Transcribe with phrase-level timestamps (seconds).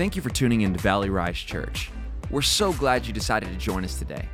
[0.00, 1.90] Thank you for tuning in to Valley Rise Church.
[2.30, 4.26] We're so glad you decided to join us today.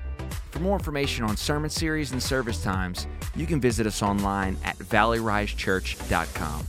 [0.53, 4.79] For more information on sermon series and service times, you can visit us online at
[4.79, 6.63] valleyrisechurch.com.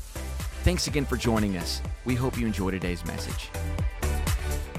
[0.64, 1.80] Thanks again for joining us.
[2.06, 3.52] We hope you enjoy today's message.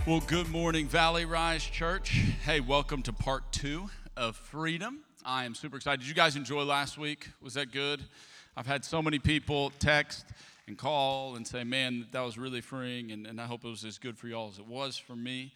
[0.05, 2.09] Well, good morning, Valley Rise Church.
[2.45, 4.99] Hey, welcome to part two of Freedom.
[5.25, 6.01] I am super excited.
[6.01, 7.29] Did you guys enjoy last week?
[7.41, 8.03] Was that good?
[8.57, 10.25] I've had so many people text
[10.69, 13.85] and call and say, man, that was really freeing, and, and I hope it was
[13.85, 15.53] as good for y'all as it was for me.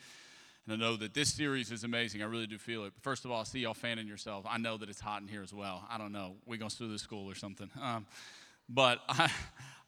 [0.67, 2.23] And I know that this series is amazing.
[2.23, 2.93] I really do feel it.
[3.01, 4.45] First of all, I see y'all fanning yourself.
[4.49, 5.87] I know that it's hot in here as well.
[5.91, 6.35] I don't know.
[6.47, 7.69] We're going to sue the school or something.
[7.81, 8.07] Um,
[8.69, 9.31] but I,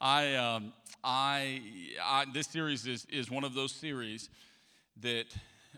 [0.01, 1.63] I, um, I,
[2.03, 4.31] I, this series is, is one of those series
[5.01, 5.27] that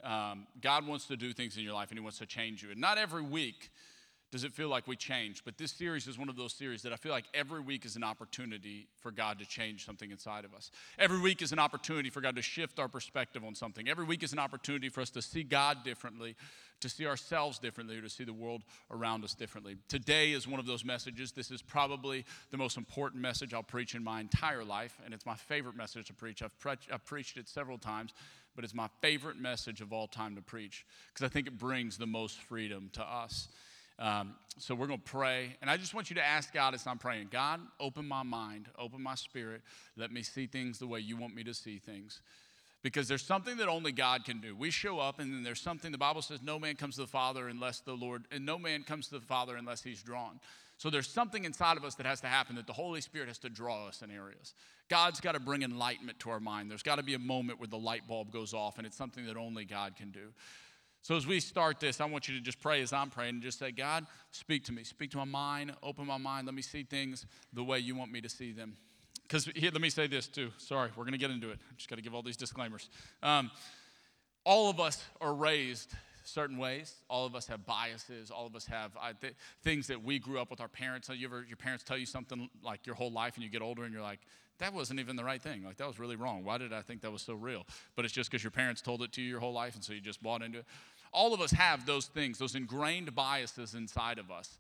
[0.03, 2.71] um, God wants to do things in your life and He wants to change you.
[2.71, 3.71] And not every week
[4.33, 5.43] does it feel like we change?
[5.45, 7.95] But this series is one of those series that I feel like every week is
[7.95, 10.71] an opportunity for God to change something inside of us.
[10.99, 13.89] Every week is an opportunity for God to shift our perspective on something.
[13.89, 16.35] Every week is an opportunity for us to see God differently,
[16.81, 19.77] to see ourselves differently, to see the world around us differently.
[19.89, 21.31] Today is one of those messages.
[21.31, 25.25] This is probably the most important message I'll preach in my entire life, and it's
[25.25, 26.43] my favorite message to preach.
[26.43, 28.13] I've, pre- I've preached it several times
[28.57, 31.99] but it's my favorite message of all time to preach because I think it brings
[31.99, 33.49] the most freedom to us.
[33.99, 35.57] Um, so we're going to pray.
[35.61, 38.69] And I just want you to ask God as I'm praying God, open my mind,
[38.79, 39.63] open my spirit.
[39.97, 42.21] Let me see things the way you want me to see things.
[42.83, 44.55] Because there's something that only God can do.
[44.55, 47.07] We show up, and then there's something the Bible says no man comes to the
[47.07, 50.39] Father unless the Lord, and no man comes to the Father unless he's drawn.
[50.79, 53.39] So there's something inside of us that has to happen that the Holy Spirit has
[53.39, 54.55] to draw us in areas.
[54.89, 56.71] God's got to bring enlightenment to our mind.
[56.71, 59.27] There's got to be a moment where the light bulb goes off, and it's something
[59.27, 60.33] that only God can do.
[61.07, 63.41] So, as we start this, I want you to just pray as I'm praying and
[63.41, 64.83] just say, God, speak to me.
[64.83, 65.73] Speak to my mind.
[65.81, 66.47] Open my mind.
[66.47, 68.77] Let me see things the way you want me to see them.
[69.23, 70.51] Because here, let me say this too.
[70.59, 71.61] Sorry, we're going to get into it.
[71.71, 72.91] I just got to give all these disclaimers.
[73.23, 73.53] Um,
[74.43, 75.93] all of us are raised
[76.25, 76.93] certain ways.
[77.09, 78.33] All of us have biases.
[78.33, 81.09] All of us have uh, th- things that we grew up with our parents.
[81.09, 83.85] You ever, your parents tell you something like your whole life and you get older
[83.85, 84.19] and you're like,
[84.59, 85.63] that wasn't even the right thing.
[85.65, 86.43] Like, that was really wrong.
[86.43, 87.65] Why did I think that was so real?
[87.95, 89.93] But it's just because your parents told it to you your whole life and so
[89.93, 90.65] you just bought into it
[91.17, 94.59] all of us have those things, those ingrained biases inside of us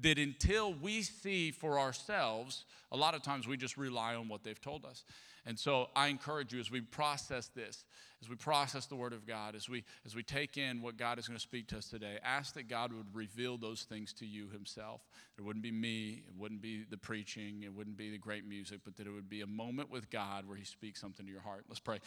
[0.00, 4.44] that until we see for ourselves, a lot of times we just rely on what
[4.44, 5.04] they've told us.
[5.46, 7.84] And so I encourage you as we process this,
[8.20, 11.18] as we process the Word of God, as we as we take in what God
[11.18, 14.26] is going to speak to us today, ask that God would reveal those things to
[14.26, 15.02] you Himself.
[15.38, 18.80] It wouldn't be me, it wouldn't be the preaching, it wouldn't be the great music,
[18.84, 21.42] but that it would be a moment with God where He speaks something to your
[21.42, 21.64] heart.
[21.68, 22.00] Let's pray.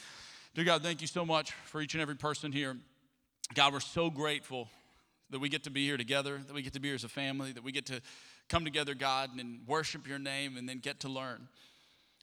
[0.53, 2.75] Dear God, thank you so much for each and every person here.
[3.55, 4.67] God, we're so grateful
[5.31, 7.09] that we get to be here together, that we get to be here as a
[7.09, 8.01] family, that we get to
[8.47, 11.47] come together, God, and worship your name and then get to learn.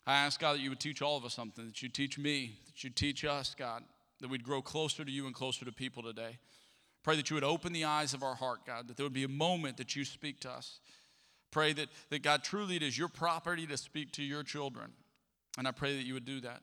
[0.06, 2.58] I ask, God, that you would teach all of us something, that you teach me,
[2.66, 3.82] that you teach us, God,
[4.20, 6.38] that we'd grow closer to you and closer to people today.
[7.02, 9.24] Pray that you would open the eyes of our heart, God, that there would be
[9.24, 10.78] a moment that you speak to us.
[11.50, 14.92] Pray that, that God, truly it is your property to speak to your children.
[15.58, 16.62] And I pray that you would do that.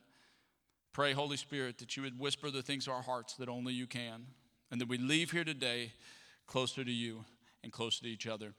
[0.94, 3.88] Pray, Holy Spirit, that you would whisper the things of our hearts that only you
[3.88, 4.25] can
[4.72, 5.91] and that we leave here today
[6.47, 7.24] closer to you
[7.63, 8.53] and closer to each other.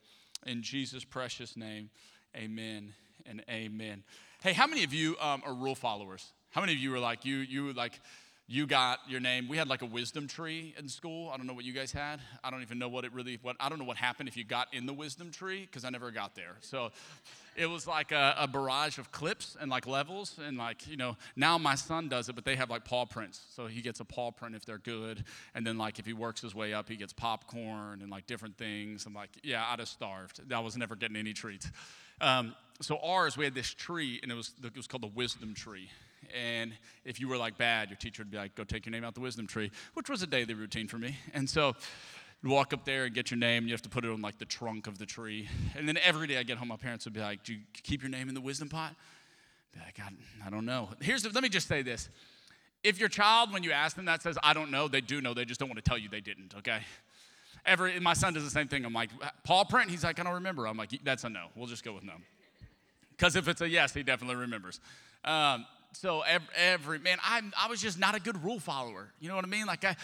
[0.45, 1.89] In Jesus' precious name,
[2.35, 2.93] amen
[3.25, 4.03] and amen.
[4.41, 6.31] Hey, how many of you um, are rule followers?
[6.51, 7.99] How many of you are like, you, you like,
[8.47, 9.47] you got your name.
[9.47, 11.31] We had like a wisdom tree in school.
[11.31, 12.19] I don't know what you guys had.
[12.43, 14.43] I don't even know what it really, what, I don't know what happened if you
[14.43, 16.57] got in the wisdom tree because I never got there.
[16.61, 16.91] So
[17.55, 20.37] it was like a, a, barrage of clips and like levels.
[20.45, 23.41] And like, you know, now my son does it, but they have like paw prints.
[23.55, 25.23] So he gets a paw print if they're good.
[25.55, 28.57] And then like if he works his way up, he gets popcorn and like different
[28.57, 29.07] things.
[29.07, 30.41] I'm like, yeah, I'd have starved.
[30.53, 31.71] I was never getting any treats.
[32.21, 35.55] Um, so ours, we had this tree and it was, it was called the wisdom
[35.55, 35.89] tree.
[36.35, 36.73] And
[37.05, 39.13] if you were like bad, your teacher would be like, go take your name out
[39.13, 41.15] the wisdom tree, which was a daily routine for me.
[41.33, 41.75] And so
[42.43, 43.65] you walk up there and get your name.
[43.65, 45.47] You have to put it on like the trunk of the tree.
[45.77, 48.01] And then every day I get home, my parents would be like, do you keep
[48.01, 48.95] your name in the wisdom pot?
[49.73, 50.09] Be like, I,
[50.45, 50.89] I don't know.
[51.01, 52.09] Here's the, let me just say this.
[52.83, 55.33] If your child, when you ask them that, says, I don't know, they do know.
[55.33, 56.79] They just don't want to tell you they didn't, okay?
[57.65, 58.85] Every, my son does the same thing.
[58.85, 59.09] I'm like,
[59.43, 59.89] Paul print?
[59.89, 60.67] He's like, I don't remember.
[60.67, 61.47] I'm like, that's a no.
[61.55, 62.13] We'll just go with no.
[63.09, 64.79] Because if it's a yes, he definitely remembers.
[65.23, 69.11] Um, so every, every man, I, I was just not a good rule follower.
[69.19, 69.65] You know what I mean?
[69.65, 69.95] Like I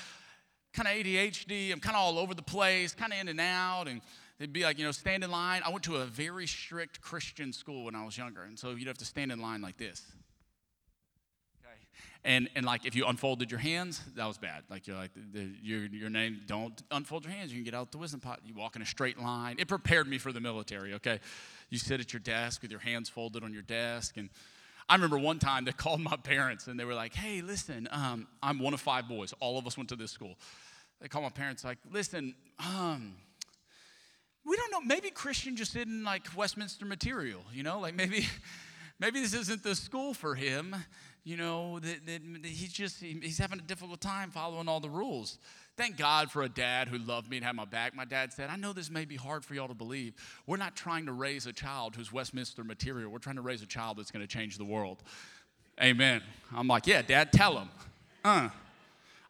[0.73, 1.71] kind of ADHD.
[1.71, 4.01] I'm kind of all over the place, kind of in and out, and
[4.39, 5.61] they'd be like, you know, stand in line.
[5.65, 8.88] I went to a very strict Christian school when I was younger, and so you'd
[8.88, 10.01] have to stand in line like this.
[11.59, 11.75] Okay,
[12.23, 14.63] and and like if you unfolded your hands, that was bad.
[14.69, 17.51] Like you're like the, the, your your name, don't unfold your hands.
[17.51, 18.39] You can get out the wisdom pot.
[18.45, 19.57] You walk in a straight line.
[19.59, 20.94] It prepared me for the military.
[20.95, 21.19] Okay,
[21.69, 24.29] you sit at your desk with your hands folded on your desk and
[24.91, 28.27] I remember one time they called my parents and they were like, hey, listen, um,
[28.43, 29.33] I'm one of five boys.
[29.39, 30.35] All of us went to this school.
[30.99, 33.13] They called my parents, like, listen, um,
[34.45, 34.81] we don't know.
[34.81, 37.79] Maybe Christian just didn't like Westminster material, you know?
[37.79, 38.27] Like maybe,
[38.99, 40.75] maybe this isn't the school for him.
[41.23, 45.37] You know, that, that he's just, he's having a difficult time following all the rules.
[45.81, 47.95] Thank God for a dad who loved me and had my back.
[47.95, 50.13] My dad said, I know this may be hard for y'all to believe.
[50.45, 53.10] We're not trying to raise a child who's Westminster material.
[53.10, 55.01] We're trying to raise a child that's going to change the world.
[55.81, 56.22] Amen.
[56.56, 57.69] I'm like, yeah, dad, tell him.
[58.24, 58.50] Uh.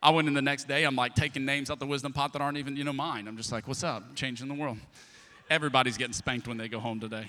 [0.03, 2.41] I went in the next day, I'm like taking names out the wisdom pot that
[2.41, 3.29] aren't even, you know, mine.
[3.29, 4.13] I'm just like, what's up?
[4.15, 4.77] Changing the world.
[5.49, 7.27] Everybody's getting spanked when they go home today.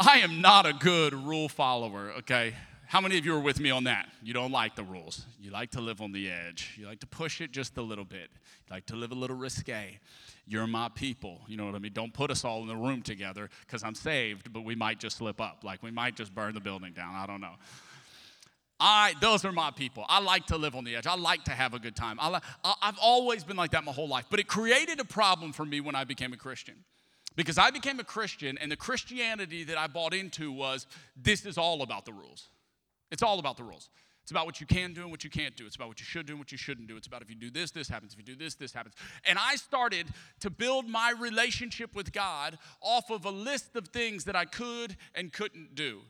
[0.00, 2.54] I am not a good rule follower, okay?
[2.92, 4.10] How many of you are with me on that?
[4.22, 5.24] You don't like the rules.
[5.40, 6.76] You like to live on the edge.
[6.78, 8.28] You like to push it just a little bit.
[8.34, 9.98] You like to live a little risque.
[10.46, 11.40] You're my people.
[11.48, 11.94] You know what I mean?
[11.94, 15.16] Don't put us all in the room together because I'm saved, but we might just
[15.16, 15.64] slip up.
[15.64, 17.14] Like we might just burn the building down.
[17.14, 17.54] I don't know.
[18.78, 20.04] I, those are my people.
[20.06, 21.06] I like to live on the edge.
[21.06, 22.18] I like to have a good time.
[22.20, 22.42] I,
[22.82, 24.26] I've always been like that my whole life.
[24.28, 26.74] But it created a problem for me when I became a Christian.
[27.36, 30.86] Because I became a Christian, and the Christianity that I bought into was
[31.16, 32.50] this is all about the rules.
[33.12, 33.90] It's all about the rules.
[34.22, 35.66] It's about what you can do and what you can't do.
[35.66, 36.96] It's about what you should do and what you shouldn't do.
[36.96, 38.12] It's about if you do this, this happens.
[38.12, 38.94] If you do this, this happens.
[39.24, 40.06] And I started
[40.40, 44.96] to build my relationship with God off of a list of things that I could
[45.14, 46.00] and couldn't do.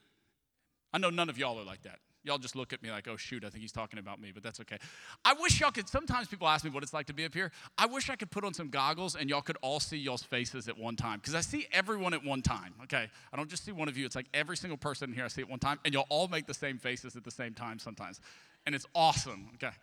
[0.92, 1.98] I know none of y'all are like that.
[2.24, 4.42] Y'all just look at me like, oh, shoot, I think he's talking about me, but
[4.42, 4.78] that's okay.
[5.24, 5.88] I wish y'all could.
[5.88, 7.50] Sometimes people ask me what it's like to be up here.
[7.76, 10.68] I wish I could put on some goggles and y'all could all see y'all's faces
[10.68, 13.08] at one time because I see everyone at one time, okay?
[13.32, 14.06] I don't just see one of you.
[14.06, 16.28] It's like every single person in here I see at one time, and y'all all
[16.28, 18.20] make the same faces at the same time sometimes.
[18.66, 19.74] And it's awesome, okay?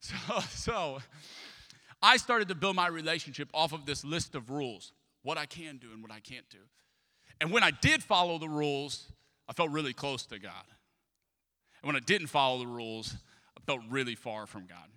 [0.00, 0.98] So, so
[2.00, 4.92] I started to build my relationship off of this list of rules
[5.22, 6.58] what I can do and what I can't do.
[7.40, 9.10] And when I did follow the rules,
[9.48, 10.64] I felt really close to God.
[11.82, 13.16] And when I didn't follow the rules,
[13.56, 14.88] I felt really far from God.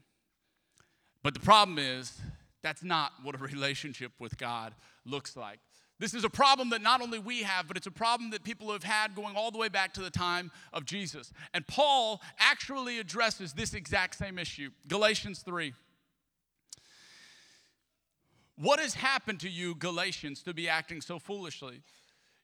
[1.23, 2.19] But the problem is,
[2.63, 4.73] that's not what a relationship with God
[5.05, 5.59] looks like.
[5.99, 8.71] This is a problem that not only we have, but it's a problem that people
[8.71, 11.31] have had going all the way back to the time of Jesus.
[11.53, 14.71] And Paul actually addresses this exact same issue.
[14.87, 15.73] Galatians 3.
[18.55, 21.81] What has happened to you, Galatians, to be acting so foolishly?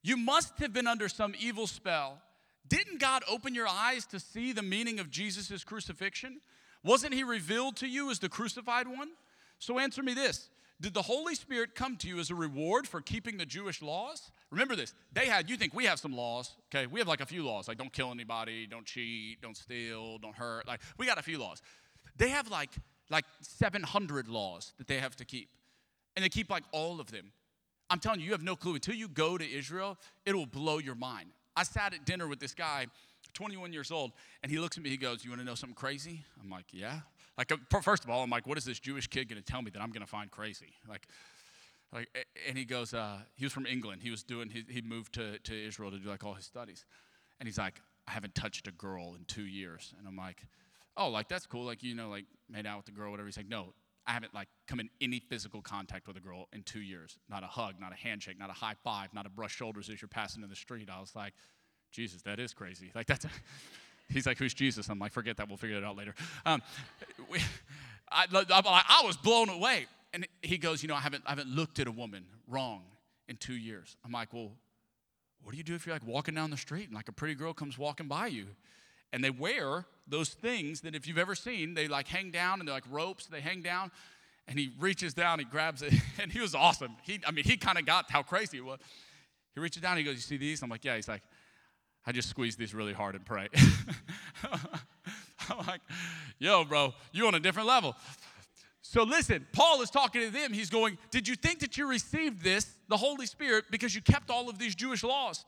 [0.04, 2.22] You must have been under some evil spell
[2.70, 6.42] didn't God open your eyes to see the meaning of Jesus' crucifixion?
[6.84, 9.10] Wasn't he revealed to you as the crucified one?
[9.60, 10.50] So answer me this
[10.80, 14.32] Did the Holy Spirit come to you as a reward for keeping the Jewish laws?
[14.52, 14.94] Remember this.
[15.12, 16.88] They had, you think we have some laws, okay?
[16.88, 20.36] We have like a few laws, like don't kill anybody, don't cheat, don't steal, don't
[20.36, 20.68] hurt.
[20.68, 21.62] Like, we got a few laws.
[22.16, 22.72] They have like,
[23.10, 25.50] like 700 laws that they have to keep.
[26.16, 27.32] And they keep like all of them.
[27.90, 28.76] I'm telling you, you have no clue.
[28.76, 31.30] Until you go to Israel, it will blow your mind.
[31.58, 32.86] I sat at dinner with this guy,
[33.34, 34.12] 21 years old,
[34.44, 36.24] and he looks at me, he goes, You want to know something crazy?
[36.42, 37.00] I'm like, Yeah.
[37.38, 39.62] Like, uh, first of all, I'm like, What is this Jewish kid going to tell
[39.62, 40.74] me that I'm going to find crazy?
[40.88, 41.08] Like,
[41.92, 42.10] like,
[42.48, 44.02] and he goes, uh, he was from England.
[44.04, 46.86] He was doing, he, he moved to, to Israel to do like all his studies.
[47.40, 49.94] And he's like, I haven't touched a girl in two years.
[49.98, 50.46] And I'm like,
[50.98, 51.64] oh, like that's cool.
[51.64, 53.28] Like, you know, like made out with the girl, whatever.
[53.28, 53.74] He's like, no,
[54.08, 57.18] I haven't like come in any physical contact with a girl in two years.
[57.30, 60.02] Not a hug, not a handshake, not a high five, not a brush shoulders as
[60.02, 60.90] you're passing in the street.
[60.90, 61.34] I was like,
[61.92, 62.92] Jesus, that is crazy.
[62.96, 63.26] Like that's.
[63.26, 63.30] A,
[64.10, 64.90] he's like, who's Jesus?
[64.90, 65.48] I'm like, forget that.
[65.48, 66.16] We'll figure it out later.
[66.46, 66.62] Um,
[67.30, 67.40] we,
[68.12, 69.86] I, I, was blown away.
[70.14, 72.84] And he goes, you know, I haven't, I haven't looked at a woman wrong
[73.28, 73.98] in two years.
[74.06, 74.52] I'm like, well,
[75.44, 77.36] what do you do if you're like walking down the street and like a pretty
[77.36, 78.48] girl comes walking by you?
[79.14, 82.68] And they wear those things that if you've ever seen, they like hang down and
[82.68, 83.92] they're like ropes, they hang down.
[84.48, 86.96] And he reaches down, he grabs it, and he was awesome.
[87.04, 88.80] He, I mean, he kind of got how crazy it was.
[89.54, 90.62] He reaches down, he goes, You see these?
[90.62, 90.96] I'm like, Yeah.
[90.96, 91.24] He's like,
[92.06, 93.50] I just squeeze these really hard and pray.
[95.50, 95.82] I'm like,
[96.40, 97.96] Yo, bro, you on a different level.
[98.82, 100.54] So listen, Paul is talking to them.
[100.54, 104.30] He's going, Did you think that you received this, the Holy Spirit, because you kept
[104.30, 105.44] all of these Jewish laws?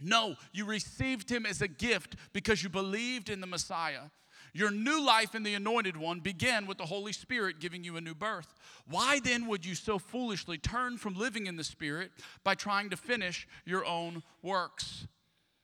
[0.00, 4.10] No, you received him as a gift because you believed in the Messiah.
[4.52, 8.00] Your new life in the Anointed One began with the Holy Spirit giving you a
[8.00, 8.52] new birth.
[8.88, 12.10] Why then would you so foolishly turn from living in the Spirit
[12.42, 15.06] by trying to finish your own works?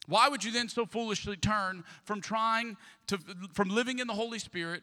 [0.06, 2.76] Why would you then so foolishly turn from trying
[3.08, 3.18] to
[3.52, 4.82] from living in the Holy Spirit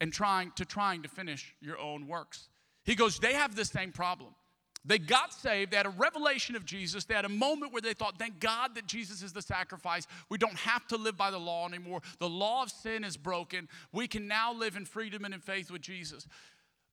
[0.00, 2.48] and trying to trying to finish your own works?
[2.84, 4.34] He goes, they have the same problem.
[4.84, 5.70] They got saved.
[5.70, 7.04] They had a revelation of Jesus.
[7.04, 10.06] They had a moment where they thought, thank God that Jesus is the sacrifice.
[10.28, 12.00] We don't have to live by the law anymore.
[12.18, 13.68] The law of sin is broken.
[13.92, 16.26] We can now live in freedom and in faith with Jesus.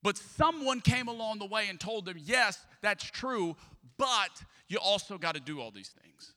[0.02, 3.56] But someone came along the way and told them, yes, that's true,
[3.98, 6.32] but you also got to do all these things.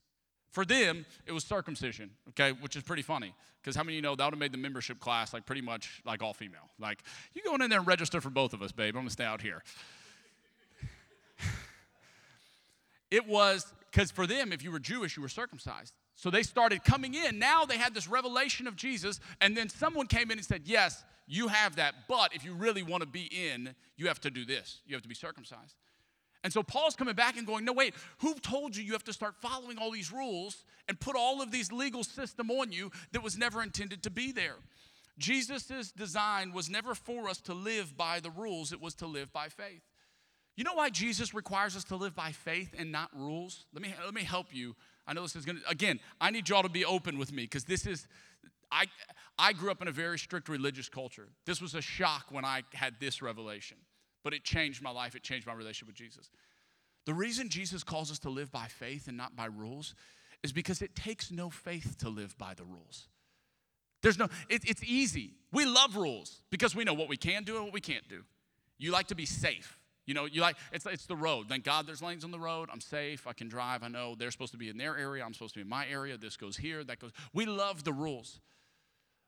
[0.52, 3.34] For them, it was circumcision, okay, which is pretty funny.
[3.62, 5.62] Because how many of you know that would have made the membership class like pretty
[5.62, 6.70] much like all female?
[6.78, 7.02] Like,
[7.34, 8.96] you going in there and register for both of us, babe.
[8.96, 9.64] I'm gonna stay out here.
[13.14, 15.94] It was because for them, if you were Jewish, you were circumcised.
[16.16, 17.38] So they started coming in.
[17.38, 21.04] Now they had this revelation of Jesus, and then someone came in and said, Yes,
[21.28, 24.46] you have that, but if you really want to be in, you have to do
[24.46, 24.82] this.
[24.88, 25.76] You have to be circumcised.
[26.44, 29.14] And so Paul's coming back and going, no, wait, who told you you have to
[29.14, 33.24] start following all these rules and put all of these legal system on you that
[33.24, 34.56] was never intended to be there?
[35.18, 39.32] Jesus' design was never for us to live by the rules, it was to live
[39.32, 39.84] by faith.
[40.56, 43.66] You know why Jesus requires us to live by faith and not rules?
[43.74, 44.76] Let me, let me help you.
[45.08, 47.66] I know this is gonna, again, I need y'all to be open with me because
[47.66, 48.08] this is,
[48.72, 48.86] I,
[49.38, 51.30] I grew up in a very strict religious culture.
[51.46, 53.78] This was a shock when I had this revelation
[54.24, 55.16] but it changed my life.
[55.16, 56.32] It changed my relationship with Jesus.
[57.06, 59.94] The reason Jesus calls us to live by faith and not by rules
[60.42, 63.08] is because it takes no faith to live by the rules.
[64.02, 65.34] There's no, it, it's easy.
[65.52, 68.24] We love rules because we know what we can do and what we can't do.
[68.78, 69.78] You like to be safe.
[70.06, 71.48] You know, you like, it's, it's the road.
[71.48, 72.70] Thank God there's lanes on the road.
[72.72, 73.26] I'm safe.
[73.26, 73.84] I can drive.
[73.84, 75.24] I know they're supposed to be in their area.
[75.26, 76.18] I'm supposed to be in my area.
[76.18, 77.12] This goes here, that goes.
[77.34, 78.40] We love the rules.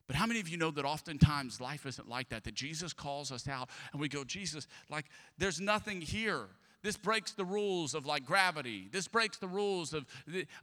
[0.08, 2.44] But how many of you know that oftentimes life isn't like that?
[2.44, 5.06] That Jesus calls us out and we go, Jesus, like,
[5.38, 6.48] there's nothing here.
[6.84, 8.88] This breaks the rules of like gravity.
[8.92, 10.06] This breaks the rules of,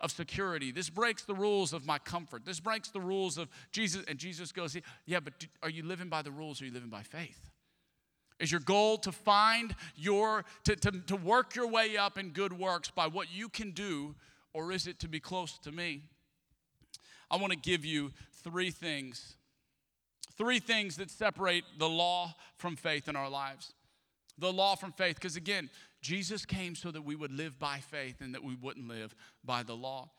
[0.01, 0.71] of security.
[0.71, 2.45] This breaks the rules of my comfort.
[2.45, 4.05] This breaks the rules of Jesus.
[4.07, 5.33] And Jesus goes, Yeah, but
[5.65, 7.52] are you living by the rules or are you living by faith?
[8.43, 12.53] Is your goal to find your, to, to, to work your way up in good
[12.53, 14.17] works by what you can do,
[14.53, 16.03] or is it to be close to me?
[17.31, 18.11] I want to give you
[18.43, 19.37] three things.
[20.37, 23.75] Three things that separate the law from faith in our lives.
[24.39, 25.71] The law from faith, because again,
[26.01, 29.63] Jesus came so that we would live by faith and that we wouldn't live by
[29.63, 30.11] the law.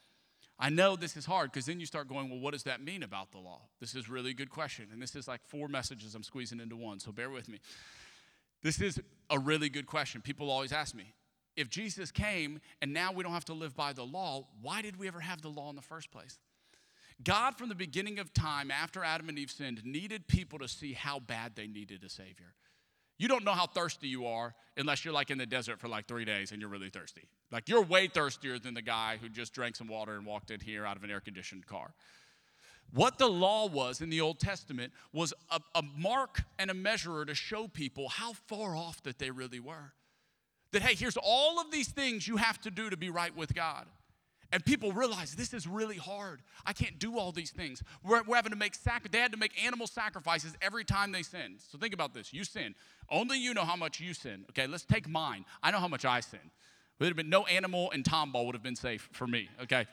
[0.57, 3.03] I know this is hard because then you start going, well, what does that mean
[3.03, 3.63] about the law?
[3.81, 4.87] This is really a good question.
[4.93, 7.59] And this is like four messages I'm squeezing into one, so bear with me.
[8.63, 10.21] This is a really good question.
[10.21, 11.13] People always ask me,
[11.55, 14.97] if Jesus came and now we don't have to live by the law, why did
[14.97, 16.39] we ever have the law in the first place?
[17.23, 20.93] God, from the beginning of time, after Adam and Eve sinned, needed people to see
[20.93, 22.55] how bad they needed a Savior.
[23.19, 26.07] You don't know how thirsty you are unless you're like in the desert for like
[26.07, 27.27] three days and you're really thirsty.
[27.51, 30.59] Like you're way thirstier than the guy who just drank some water and walked in
[30.59, 31.93] here out of an air conditioned car.
[32.93, 37.25] What the law was in the Old Testament was a, a, mark and a measurer
[37.25, 39.93] to show people how far off that they really were.
[40.71, 43.55] That, hey, here's all of these things you have to do to be right with
[43.55, 43.87] God.
[44.51, 46.43] And people realize this is really hard.
[46.67, 47.81] I can't do all these things.
[48.03, 51.23] We're, we're having to make sac- they had to make animal sacrifices every time they
[51.23, 51.61] sinned.
[51.71, 52.31] So think about this.
[52.31, 52.75] You sin.
[53.09, 54.45] Only you know how much you sin.
[54.51, 55.45] Okay, let's take mine.
[55.63, 56.39] I know how much I sin.
[56.99, 59.49] There would have been no animal and Tomball would have been safe for me.
[59.63, 59.87] Okay.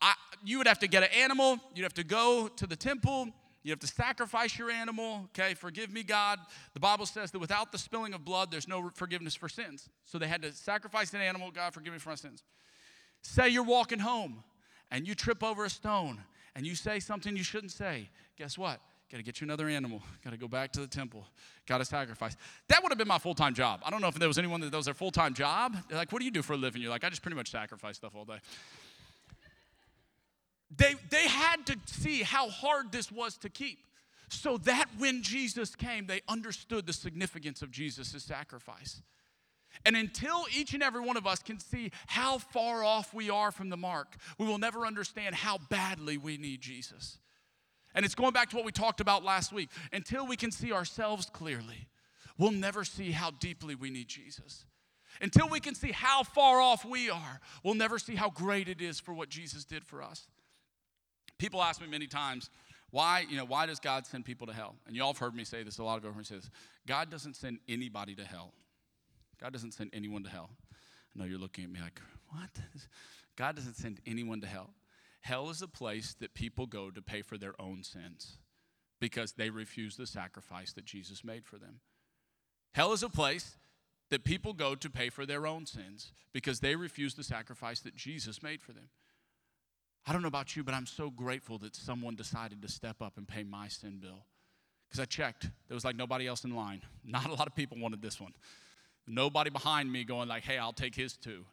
[0.00, 1.58] I, you would have to get an animal.
[1.74, 3.28] You'd have to go to the temple.
[3.62, 5.28] You have to sacrifice your animal.
[5.36, 6.38] Okay, forgive me, God.
[6.74, 9.88] The Bible says that without the spilling of blood, there's no forgiveness for sins.
[10.04, 11.50] So they had to sacrifice an animal.
[11.50, 12.44] God, forgive me for my sins.
[13.22, 14.44] Say you're walking home
[14.90, 16.22] and you trip over a stone
[16.54, 18.08] and you say something you shouldn't say.
[18.38, 18.80] Guess what?
[19.10, 20.02] Got to get you another animal.
[20.24, 21.24] Got to go back to the temple.
[21.66, 22.36] Got to sacrifice.
[22.68, 23.80] That would have been my full time job.
[23.84, 25.76] I don't know if there was anyone that, was their full time job.
[25.88, 26.82] They're like, what do you do for a living?
[26.82, 28.38] You're like, I just pretty much sacrifice stuff all day.
[30.74, 33.78] They, they had to see how hard this was to keep.
[34.28, 39.02] So that when Jesus came, they understood the significance of Jesus' sacrifice.
[39.84, 43.52] And until each and every one of us can see how far off we are
[43.52, 47.18] from the mark, we will never understand how badly we need Jesus.
[47.94, 49.70] And it's going back to what we talked about last week.
[49.92, 51.88] Until we can see ourselves clearly,
[52.36, 54.64] we'll never see how deeply we need Jesus.
[55.20, 58.82] Until we can see how far off we are, we'll never see how great it
[58.82, 60.26] is for what Jesus did for us.
[61.38, 62.50] People ask me many times,
[62.90, 64.74] why, you know, why does God send people to hell?
[64.86, 66.36] And y'all have heard me say this, a lot of you have heard me say
[66.36, 66.50] this.
[66.86, 68.52] God doesn't send anybody to hell.
[69.40, 70.50] God doesn't send anyone to hell.
[70.72, 72.50] I know you're looking at me like, what?
[73.36, 74.70] God doesn't send anyone to hell.
[75.20, 78.38] Hell is a place that people go to pay for their own sins
[79.00, 81.80] because they refuse the sacrifice that Jesus made for them.
[82.72, 83.56] Hell is a place
[84.10, 87.96] that people go to pay for their own sins because they refuse the sacrifice that
[87.96, 88.88] Jesus made for them.
[90.06, 93.16] I don't know about you, but I'm so grateful that someone decided to step up
[93.16, 94.24] and pay my sin bill.
[94.88, 96.82] Because I checked, there was like nobody else in line.
[97.04, 98.32] Not a lot of people wanted this one.
[99.08, 101.44] Nobody behind me going like, hey, I'll take his too.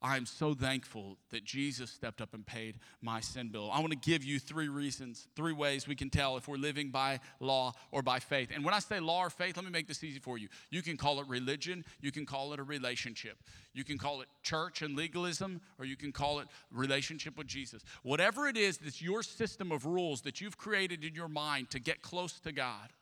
[0.00, 3.68] I'm so thankful that Jesus stepped up and paid my sin bill.
[3.72, 6.90] I want to give you three reasons, three ways we can tell if we're living
[6.90, 8.50] by law or by faith.
[8.54, 10.48] And when I say law or faith, let me make this easy for you.
[10.70, 13.38] You can call it religion, you can call it a relationship,
[13.74, 17.82] you can call it church and legalism, or you can call it relationship with Jesus.
[18.04, 21.80] Whatever it is that's your system of rules that you've created in your mind to
[21.80, 22.92] get close to God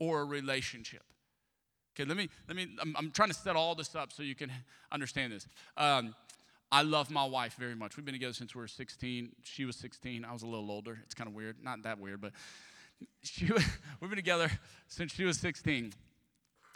[0.00, 1.04] or a relationship.
[1.98, 4.34] Okay, let me, let me, I'm, I'm, trying to set all this up so you
[4.34, 4.52] can
[4.92, 5.48] understand this.
[5.78, 6.14] Um,
[6.70, 7.96] I love my wife very much.
[7.96, 9.30] We've been together since we were 16.
[9.44, 10.22] She was 16.
[10.22, 10.98] I was a little older.
[11.04, 11.56] It's kind of weird.
[11.62, 12.32] Not that weird, but
[13.22, 13.46] she,
[14.00, 14.50] we've been together
[14.88, 15.94] since she was 16.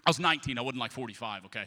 [0.06, 0.56] I was 19.
[0.56, 1.64] I wasn't like 45, okay?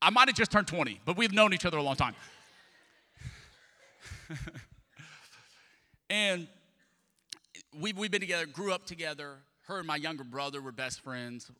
[0.00, 2.14] I might have just turned 20, but we've known each other a long time.
[6.08, 6.48] and
[7.78, 11.50] we've, we've been together, grew up together her and my younger brother were best friends.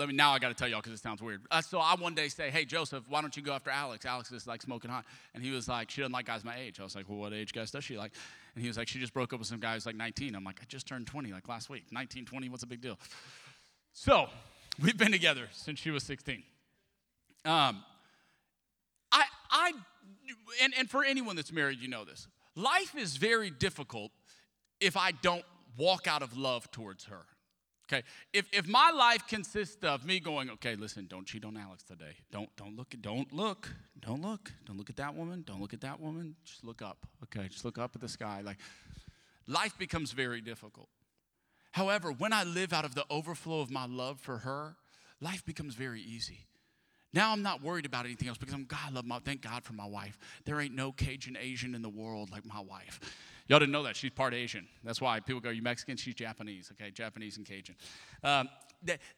[0.00, 1.42] I mean, now I got to tell y'all because it sounds weird.
[1.50, 4.04] Uh, so I one day say, "Hey Joseph, why don't you go after Alex?
[4.06, 6.80] Alex is like smoking hot." And he was like, "She doesn't like guys my age."
[6.80, 8.12] I was like, "Well, what age guys does she like?"
[8.54, 10.42] And he was like, "She just broke up with some guy who's like 19." I'm
[10.42, 11.84] like, "I just turned 20 like last week.
[11.92, 12.98] 19, 20, what's a big deal?"
[13.92, 14.28] So
[14.82, 16.42] we've been together since she was 16.
[17.44, 17.84] Um,
[19.12, 19.72] I, I,
[20.62, 22.26] and, and for anyone that's married, you know this.
[22.56, 24.10] Life is very difficult
[24.80, 25.44] if I don't
[25.76, 27.24] walk out of love towards her.
[27.90, 28.02] Okay,
[28.34, 32.16] if, if my life consists of me going, okay, listen, don't cheat on Alex today.
[32.30, 35.42] Don't don't look don't look don't look don't look at that woman.
[35.46, 36.36] Don't look at that woman.
[36.44, 37.06] Just look up.
[37.24, 38.42] Okay, just look up at the sky.
[38.44, 38.58] Like
[39.46, 40.88] life becomes very difficult.
[41.72, 44.76] However, when I live out of the overflow of my love for her,
[45.20, 46.46] life becomes very easy.
[47.14, 48.80] Now I'm not worried about anything else because I'm God.
[48.88, 50.18] I love my thank God for my wife.
[50.44, 53.00] There ain't no Cajun Asian in the world like my wife.
[53.48, 53.96] Y'all didn't know that.
[53.96, 54.68] She's part Asian.
[54.84, 55.96] That's why people go, You Mexican?
[55.96, 56.90] She's Japanese, okay?
[56.90, 57.74] Japanese and Cajun.
[58.22, 58.48] Um,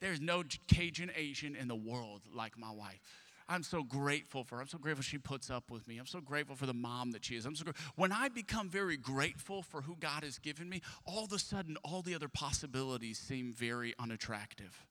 [0.01, 3.01] there's no Cajun Asian in the world like my wife.
[3.49, 4.61] I'm so grateful for her.
[4.61, 5.99] I'm so grateful she puts up with me.
[5.99, 7.45] I'm so grateful for the mom that she is.
[7.45, 7.93] I'm so grateful.
[7.97, 11.77] When I become very grateful for who God has given me, all of a sudden,
[11.83, 14.87] all the other possibilities seem very unattractive.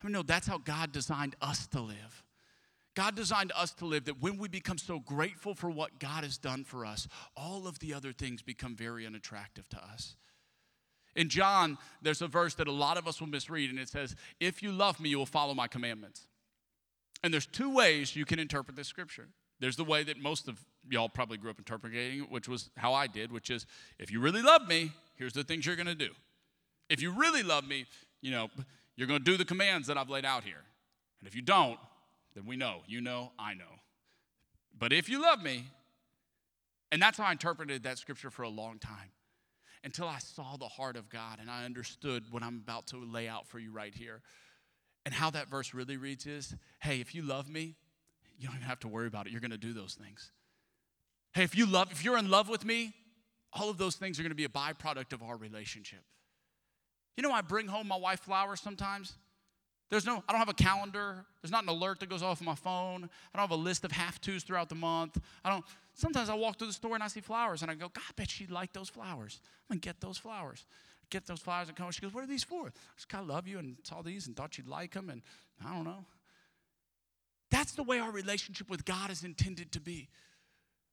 [0.00, 2.22] I mean, no, that's how God designed us to live.
[2.94, 6.38] God designed us to live that when we become so grateful for what God has
[6.38, 10.16] done for us, all of the other things become very unattractive to us.
[11.16, 14.14] In John, there's a verse that a lot of us will misread, and it says,
[14.40, 16.26] If you love me, you will follow my commandments.
[17.22, 19.28] And there's two ways you can interpret this scripture.
[19.60, 22.92] There's the way that most of y'all probably grew up interpreting it, which was how
[22.92, 23.66] I did, which is
[23.98, 26.10] if you really love me, here's the things you're gonna do.
[26.90, 27.86] If you really love me,
[28.20, 28.50] you know,
[28.96, 30.62] you're gonna do the commands that I've laid out here.
[31.20, 31.78] And if you don't,
[32.34, 32.80] then we know.
[32.86, 33.64] You know, I know.
[34.76, 35.64] But if you love me,
[36.90, 39.10] and that's how I interpreted that scripture for a long time
[39.82, 43.28] until I saw the heart of God and I understood what I'm about to lay
[43.28, 44.22] out for you right here.
[45.04, 47.76] And how that verse really reads is hey, if you love me,
[48.38, 49.32] you don't even have to worry about it.
[49.32, 50.32] You're going to do those things.
[51.34, 52.94] Hey, if you love, if you're in love with me,
[53.52, 56.00] all of those things are going to be a byproduct of our relationship.
[57.16, 59.14] You know, I bring home my wife flowers sometimes.
[59.94, 61.24] There's no, I don't have a calendar.
[61.40, 63.08] There's not an alert that goes off my phone.
[63.32, 65.20] I don't have a list of have tos throughout the month.
[65.44, 67.88] I don't, sometimes I walk through the store and I see flowers and I go,
[67.90, 69.40] God, I bet she'd like those flowers.
[69.70, 70.66] I'm gonna get those flowers.
[71.10, 71.92] Get those flowers and come.
[71.92, 72.66] She goes, What are these for?
[72.66, 75.22] I just kind of love you and saw these and thought you'd like them and
[75.64, 76.04] I don't know.
[77.52, 80.08] That's the way our relationship with God is intended to be.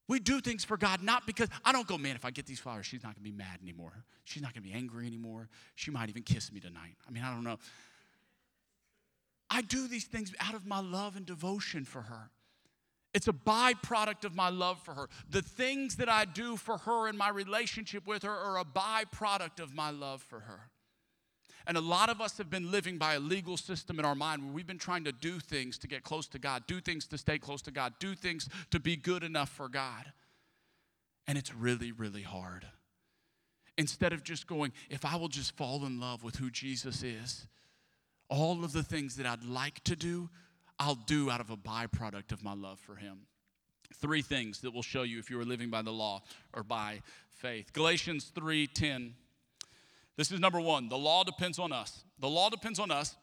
[0.07, 2.59] We do things for God not because I don't go, man, if I get these
[2.59, 4.03] flowers, she's not gonna be mad anymore.
[4.25, 5.49] She's not gonna be angry anymore.
[5.73, 6.97] She might even kiss me tonight.
[7.07, 7.57] I mean, I don't know.
[9.53, 12.31] I do these things out of my love and devotion for her.
[13.13, 15.09] It's a byproduct of my love for her.
[15.29, 19.59] The things that I do for her in my relationship with her are a byproduct
[19.59, 20.69] of my love for her.
[21.67, 24.41] And a lot of us have been living by a legal system in our mind
[24.41, 27.17] where we've been trying to do things to get close to God, do things to
[27.17, 30.13] stay close to God, do things to be good enough for God.
[31.27, 32.65] And it's really, really hard.
[33.77, 37.47] Instead of just going, if I will just fall in love with who Jesus is,
[38.31, 40.29] all of the things that I'd like to do,
[40.79, 43.19] I'll do out of a byproduct of my love for Him.
[43.93, 47.01] Three things that will show you if you are living by the law or by
[47.29, 47.73] faith.
[47.73, 49.13] Galatians 3:10.
[50.15, 50.87] This is number one.
[50.87, 52.05] The law depends on us.
[52.19, 53.15] The law depends on us.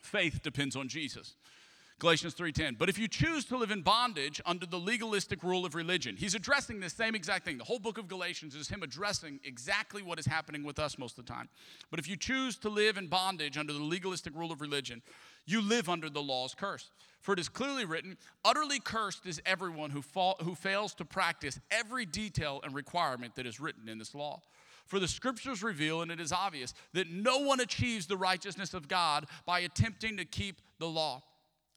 [0.00, 1.34] Faith depends on Jesus.
[2.00, 2.76] Galatians 3:10.
[2.78, 6.36] But if you choose to live in bondage under the legalistic rule of religion, he's
[6.36, 7.58] addressing the same exact thing.
[7.58, 11.18] The whole book of Galatians is him addressing exactly what is happening with us most
[11.18, 11.48] of the time.
[11.90, 15.02] But if you choose to live in bondage under the legalistic rule of religion,
[15.44, 16.90] you live under the law's curse.
[17.20, 20.04] For it is clearly written, utterly cursed is everyone who,
[20.40, 24.40] who fails to practice every detail and requirement that is written in this law.
[24.86, 28.86] For the scriptures reveal, and it is obvious, that no one achieves the righteousness of
[28.86, 31.24] God by attempting to keep the law.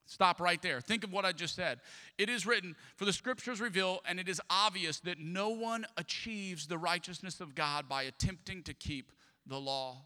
[0.06, 0.82] Stop right there.
[0.82, 1.80] Think of what I just said.
[2.18, 6.68] It is written, For the scriptures reveal, and it is obvious that no one achieves
[6.68, 9.12] the righteousness of God by attempting to keep
[9.46, 10.06] the law.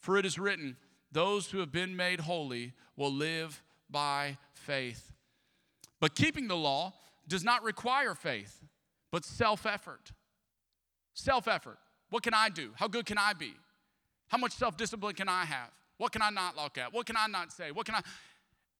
[0.00, 0.76] For it is written,
[1.12, 5.12] Those who have been made holy will live by faith.
[6.00, 6.94] But keeping the law
[7.28, 8.62] does not require faith,
[9.10, 10.12] but self effort.
[11.14, 11.78] Self effort.
[12.10, 12.72] What can I do?
[12.76, 13.54] How good can I be?
[14.28, 15.70] How much self discipline can I have?
[15.98, 16.92] What can I not look at?
[16.92, 17.70] What can I not say?
[17.70, 18.00] What can I?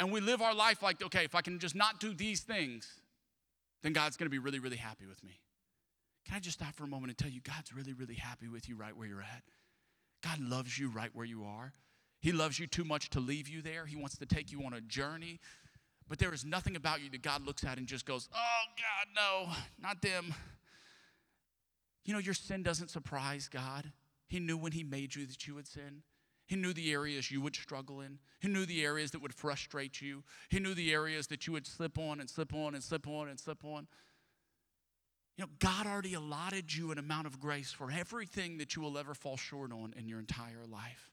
[0.01, 2.89] And we live our life like, okay, if I can just not do these things,
[3.83, 5.41] then God's gonna be really, really happy with me.
[6.27, 8.69] Can I just stop for a moment and tell you, God's really, really happy with
[8.69, 9.43] you right where you're at?
[10.23, 11.73] God loves you right where you are.
[12.21, 13.85] He loves you too much to leave you there.
[13.85, 15.39] He wants to take you on a journey.
[16.09, 19.09] But there is nothing about you that God looks at and just goes, oh, God,
[19.15, 20.35] no, not them.
[22.05, 23.93] You know, your sin doesn't surprise God.
[24.29, 26.03] He knew when He made you that you would sin.
[26.47, 28.19] He knew the areas you would struggle in.
[28.41, 30.23] He knew the areas that would frustrate you.
[30.51, 33.29] He knew the areas that you would slip on and slip on and slip on
[33.29, 33.87] and slip on.
[35.37, 38.99] You know, God already allotted you an amount of grace for everything that you will
[38.99, 41.11] ever fall short on in your entire life.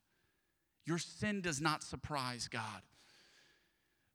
[0.85, 2.81] Your sin does not surprise God.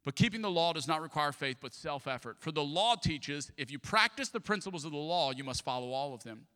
[0.05, 2.37] But keeping the law does not require faith, but self effort.
[2.39, 5.91] For the law teaches if you practice the principles of the law, you must follow
[5.91, 6.47] all of them.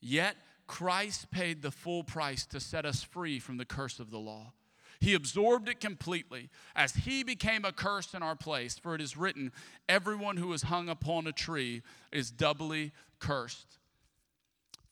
[0.00, 0.36] Yet,
[0.68, 4.52] Christ paid the full price to set us free from the curse of the law.
[5.00, 8.78] He absorbed it completely as he became a curse in our place.
[8.78, 9.50] For it is written,
[9.88, 13.78] Everyone who is hung upon a tree is doubly cursed.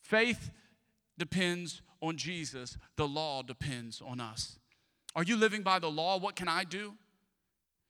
[0.01, 0.51] Faith
[1.19, 4.59] depends on Jesus, the law depends on us.
[5.15, 6.19] Are you living by the law?
[6.19, 6.95] What can I do?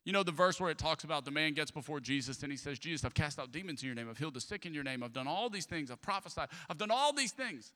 [0.07, 2.57] You know the verse where it talks about the man gets before Jesus and he
[2.57, 4.09] says, Jesus, I've cast out demons in your name.
[4.09, 5.03] I've healed the sick in your name.
[5.03, 5.91] I've done all these things.
[5.91, 6.49] I've prophesied.
[6.71, 7.73] I've done all these things.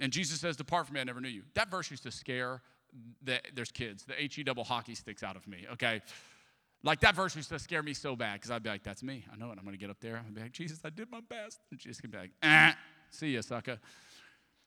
[0.00, 1.44] And Jesus says, Depart from me, I never knew you.
[1.54, 2.60] That verse used to scare
[3.22, 4.04] the, there's kids.
[4.04, 6.02] The HE double hockey sticks out of me, okay?
[6.82, 9.24] Like that verse used to scare me so bad because I'd be like, that's me.
[9.32, 9.58] I know it.
[9.58, 10.16] I'm going to get up there.
[10.16, 11.60] I'd be like, Jesus, I did my best.
[11.70, 12.72] And Jesus can be like, eh,
[13.10, 13.78] see ya, sucker.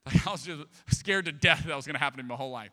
[0.03, 2.49] Like I was just scared to death that was going to happen in my whole
[2.49, 2.71] life.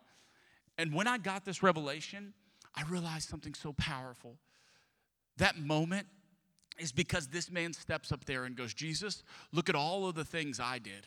[0.78, 2.32] And when I got this revelation,
[2.78, 4.36] I realized something so powerful.
[5.38, 6.06] That moment
[6.78, 10.24] is because this man steps up there and goes, Jesus, look at all of the
[10.24, 11.06] things I did.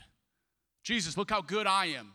[0.84, 2.14] Jesus, look how good I am.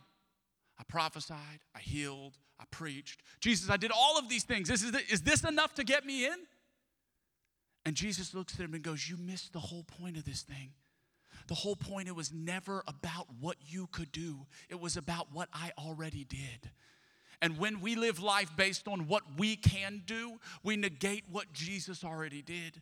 [0.78, 3.22] I prophesied, I healed, I preached.
[3.40, 4.68] Jesus, I did all of these things.
[4.68, 6.36] Is, is this enough to get me in?
[7.86, 10.72] And Jesus looks at him and goes, You missed the whole point of this thing.
[11.48, 15.48] The whole point, it was never about what you could do, it was about what
[15.54, 16.70] I already did.
[17.42, 22.02] And when we live life based on what we can do, we negate what Jesus
[22.04, 22.80] already did.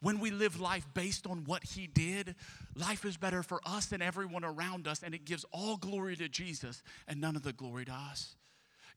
[0.00, 2.34] When we live life based on what he did,
[2.74, 6.28] life is better for us and everyone around us, and it gives all glory to
[6.28, 8.36] Jesus and none of the glory to us.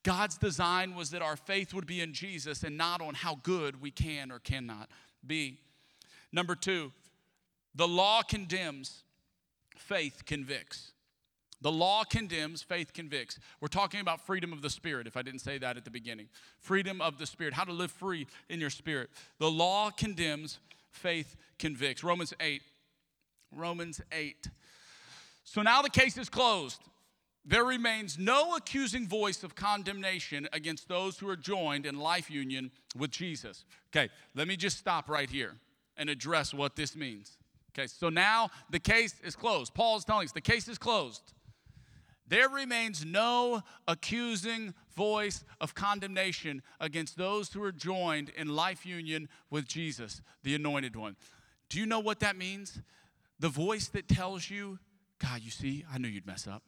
[0.03, 3.81] God's design was that our faith would be in Jesus and not on how good
[3.81, 4.89] we can or cannot
[5.25, 5.59] be.
[6.31, 6.91] Number two,
[7.73, 9.03] the law condemns,
[9.77, 10.91] faith convicts.
[11.61, 13.39] The law condemns, faith convicts.
[13.59, 16.27] We're talking about freedom of the spirit, if I didn't say that at the beginning.
[16.59, 19.09] Freedom of the spirit, how to live free in your spirit.
[19.39, 20.59] The law condemns,
[20.91, 22.03] faith convicts.
[22.03, 22.61] Romans 8.
[23.51, 24.49] Romans 8.
[25.43, 26.81] So now the case is closed.
[27.43, 32.71] There remains no accusing voice of condemnation against those who are joined in life union
[32.95, 33.63] with Jesus.
[33.89, 35.55] Okay, let me just stop right here
[35.95, 37.37] and address what this means.
[37.71, 39.73] Okay, so now the case is closed.
[39.73, 41.33] Paul is telling us the case is closed.
[42.27, 49.29] There remains no accusing voice of condemnation against those who are joined in life union
[49.49, 51.15] with Jesus, the anointed one.
[51.69, 52.81] Do you know what that means?
[53.39, 54.79] The voice that tells you,
[55.19, 56.63] God, you see, I knew you'd mess up.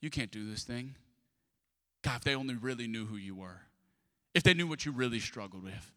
[0.00, 0.94] You can't do this thing.
[2.02, 3.62] God, if they only really knew who you were,
[4.34, 5.92] if they knew what you really struggled with,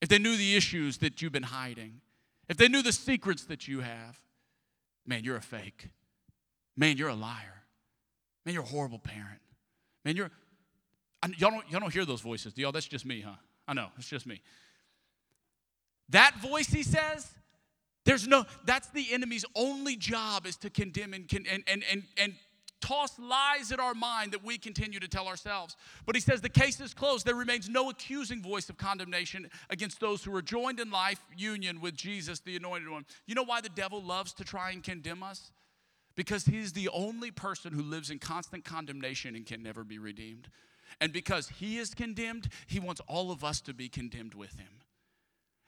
[0.00, 2.00] if they knew the issues that you've been hiding,
[2.48, 4.18] if they knew the secrets that you have,
[5.06, 5.88] man, you're a fake.
[6.76, 7.57] Man, you're a liar.
[8.48, 9.42] Man, you're a horrible parent.
[10.06, 10.30] Man, you're,
[11.36, 12.72] y'all don't, y'all don't hear those voices, do y'all?
[12.72, 13.34] That's just me, huh?
[13.68, 14.40] I know, it's just me.
[16.08, 17.30] That voice, he says,
[18.06, 22.32] there's no, that's the enemy's only job is to condemn and, and, and, and, and
[22.80, 25.76] toss lies at our mind that we continue to tell ourselves.
[26.06, 27.26] But he says the case is closed.
[27.26, 31.82] There remains no accusing voice of condemnation against those who are joined in life union
[31.82, 33.04] with Jesus, the anointed one.
[33.26, 35.52] You know why the devil loves to try and condemn us?
[36.18, 40.48] Because he's the only person who lives in constant condemnation and can never be redeemed.
[41.00, 44.80] And because he is condemned, he wants all of us to be condemned with him.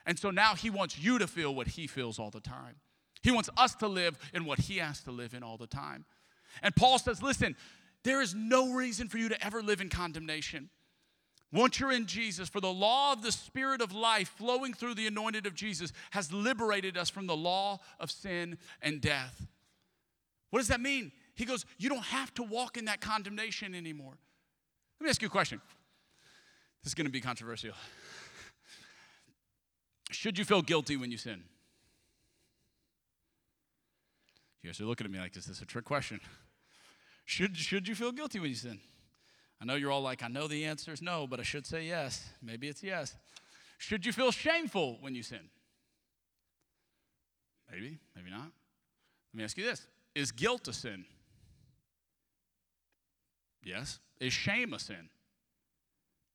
[0.04, 2.80] And so now he wants you to feel what he feels all the time.
[3.22, 6.04] He wants us to live in what he has to live in all the time.
[6.64, 7.54] And Paul says, listen,
[8.02, 10.68] there is no reason for you to ever live in condemnation.
[11.52, 15.06] Once you're in Jesus, for the law of the Spirit of life flowing through the
[15.06, 19.46] anointed of Jesus has liberated us from the law of sin and death.
[20.50, 21.12] What does that mean?
[21.34, 24.14] He goes, You don't have to walk in that condemnation anymore.
[25.00, 25.60] Let me ask you a question.
[26.82, 27.72] This is going to be controversial.
[30.10, 31.44] Should you feel guilty when you sin?
[34.62, 36.20] You guys are looking at me like, Is this a trick question?
[37.24, 38.80] Should, should you feel guilty when you sin?
[39.60, 41.84] I know you're all like, I know the answer is no, but I should say
[41.84, 42.28] yes.
[42.42, 43.14] Maybe it's yes.
[43.78, 45.48] Should you feel shameful when you sin?
[47.70, 48.50] Maybe, maybe not.
[49.32, 51.04] Let me ask you this Is guilt a sin?
[53.62, 53.98] Yes.
[54.20, 55.08] Is shame a sin?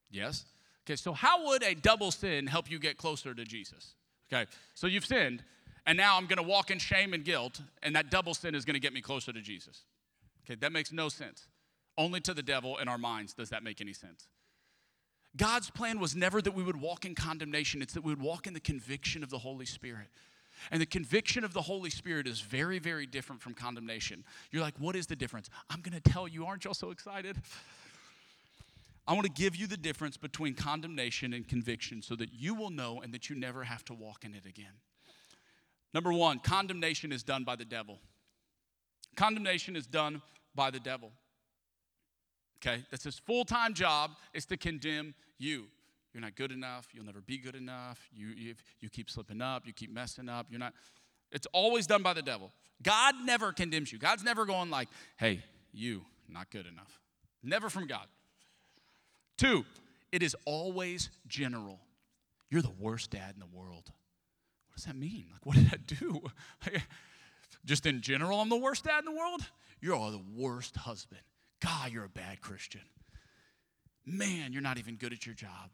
[0.10, 0.46] Yes.
[0.86, 3.96] Okay, so how would a double sin help you get closer to Jesus?
[4.32, 5.44] Okay, so you've sinned,
[5.86, 8.80] and now I'm gonna walk in shame and guilt, and that double sin is gonna
[8.80, 9.84] get me closer to Jesus.
[10.46, 11.48] Okay, that makes no sense.
[11.98, 14.28] Only to the devil in our minds does that make any sense.
[15.36, 18.48] God's plan was never that we would walk in condemnation, it's that we would walk
[18.48, 20.08] in the conviction of the Holy Spirit.
[20.72, 24.24] And the conviction of the Holy Spirit is very, very different from condemnation.
[24.52, 25.50] You're like, what is the difference?
[25.70, 27.38] I'm gonna tell you, aren't y'all so excited?
[29.08, 32.72] I want to give you the difference between condemnation and conviction so that you will
[32.72, 34.74] know and that you never have to walk in it again.
[35.94, 38.00] Number one, condemnation is done by the devil.
[39.16, 40.22] Condemnation is done
[40.56, 41.12] by the devil.
[42.58, 42.84] Okay?
[42.90, 45.68] That's his full time job is to condemn you.
[46.16, 46.88] You're not good enough.
[46.94, 48.08] You'll never be good enough.
[48.16, 49.68] You, you, you keep slipping up.
[49.68, 50.48] You keep messing up.
[50.50, 50.74] You're not.
[51.30, 52.54] It's always done by the devil.
[52.82, 54.00] God never condemns you.
[54.00, 57.02] God's never going like, hey, you, not good enough.
[57.44, 58.06] Never from God.
[59.38, 59.66] Two,
[60.14, 61.82] it is always general.
[62.50, 63.92] You're the worst dad in the world.
[64.70, 65.26] What does that mean?
[65.34, 66.22] Like, what did I do?
[67.66, 69.42] Just in general, I'm the worst dad in the world?
[69.82, 71.24] You're the worst husband.
[71.60, 72.80] God, you're a bad Christian.
[74.06, 75.72] Man, you're not even good at your job.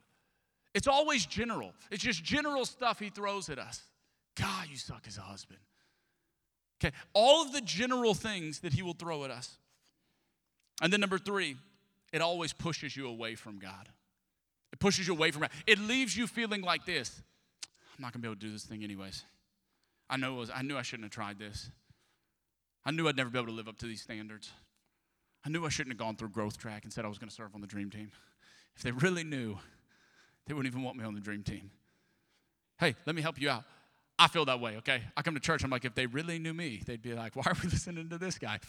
[0.74, 1.74] It's always general.
[1.90, 3.82] It's just general stuff he throws at us.
[4.36, 5.60] God, you suck as a husband.
[6.84, 9.58] Okay, all of the general things that he will throw at us.
[10.82, 11.58] And then number three,
[12.12, 13.90] it always pushes you away from God.
[14.74, 15.52] It pushes you away from God.
[15.68, 17.22] It leaves you feeling like this
[17.98, 19.24] I'm not gonna be able to do this thing anyways.
[20.10, 21.70] I know was, I knew I shouldn't have tried this.
[22.84, 24.52] I knew I'd never be able to live up to these standards.
[25.46, 27.36] I knew I shouldn't have gone through growth track and said I was going to
[27.36, 28.12] serve on the dream team.
[28.76, 29.58] If they really knew,
[30.48, 31.72] they wouldn't even want me on the dream team.
[32.80, 33.64] Hey, let me help you out.
[34.18, 35.02] I feel that way, okay?
[35.18, 37.44] I come to church, I'm like, if they really knew me, they'd be like, why
[37.46, 38.60] are we listening to this guy?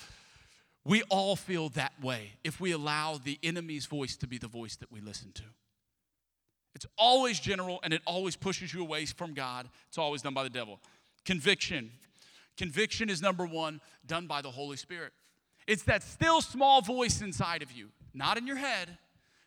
[0.85, 4.76] We all feel that way if we allow the enemy's voice to be the voice
[4.76, 5.44] that we listen to.
[6.74, 9.68] It's always general and it always pushes you away from God.
[9.88, 10.80] It's always done by the devil.
[11.24, 11.90] Conviction.
[12.56, 15.12] Conviction is number one, done by the Holy Spirit.
[15.66, 18.96] It's that still small voice inside of you, not in your head,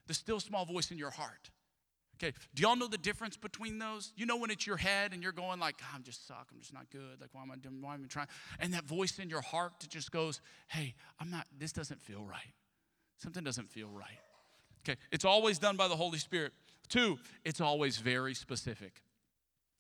[0.08, 1.50] the still small voice in your heart.
[2.26, 4.12] Okay, do y'all know the difference between those?
[4.16, 6.74] You know when it's your head and you're going like, I'm just suck, I'm just
[6.74, 7.22] not good.
[7.22, 7.82] Like, why am I doing?
[7.82, 8.28] Why am I trying?
[8.60, 11.46] And that voice in your heart that just goes, Hey, I'm not.
[11.58, 12.54] This doesn't feel right.
[13.18, 14.20] Something doesn't feel right.
[14.88, 16.54] Okay, it's always done by the Holy Spirit.
[16.90, 19.02] Two, it's always very specific.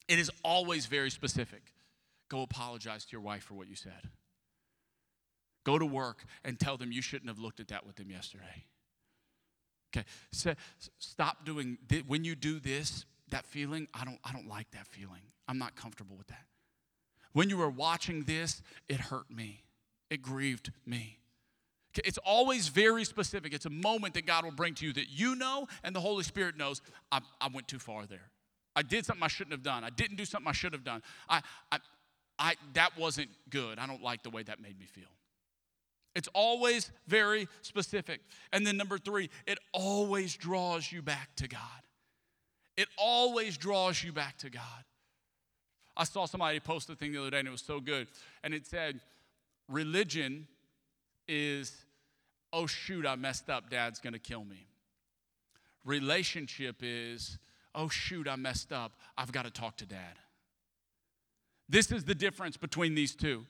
[0.07, 1.73] It is always very specific.
[2.29, 4.09] Go apologize to your wife for what you said.
[5.63, 8.65] Go to work and tell them you shouldn't have looked at that with them yesterday.
[9.95, 10.53] Okay, so,
[10.99, 11.77] stop doing
[12.07, 13.05] when you do this.
[13.29, 15.21] That feeling, I don't, I don't like that feeling.
[15.47, 16.45] I'm not comfortable with that.
[17.33, 19.63] When you were watching this, it hurt me.
[20.09, 21.17] It grieved me.
[22.03, 23.53] It's always very specific.
[23.53, 26.23] It's a moment that God will bring to you that you know and the Holy
[26.23, 26.81] Spirit knows
[27.11, 28.29] I, I went too far there.
[28.75, 29.83] I did something I shouldn't have done.
[29.83, 31.01] I didn't do something I should have done.
[31.29, 31.79] I, I,
[32.37, 33.79] I, that wasn't good.
[33.79, 35.14] I don't like the way that made me feel.
[36.15, 38.21] It's always very specific.
[38.53, 41.59] And then number three, it always draws you back to God.
[42.77, 44.61] It always draws you back to God.
[45.97, 48.07] I saw somebody post a thing the other day and it was so good.
[48.43, 48.99] And it said,
[49.69, 50.47] religion
[51.27, 51.73] is,
[52.51, 54.67] oh shoot, I messed up, dad's gonna kill me.
[55.83, 57.37] Relationship is,
[57.73, 60.19] oh shoot, I messed up, I've gotta talk to dad.
[61.67, 63.45] This is the difference between these two.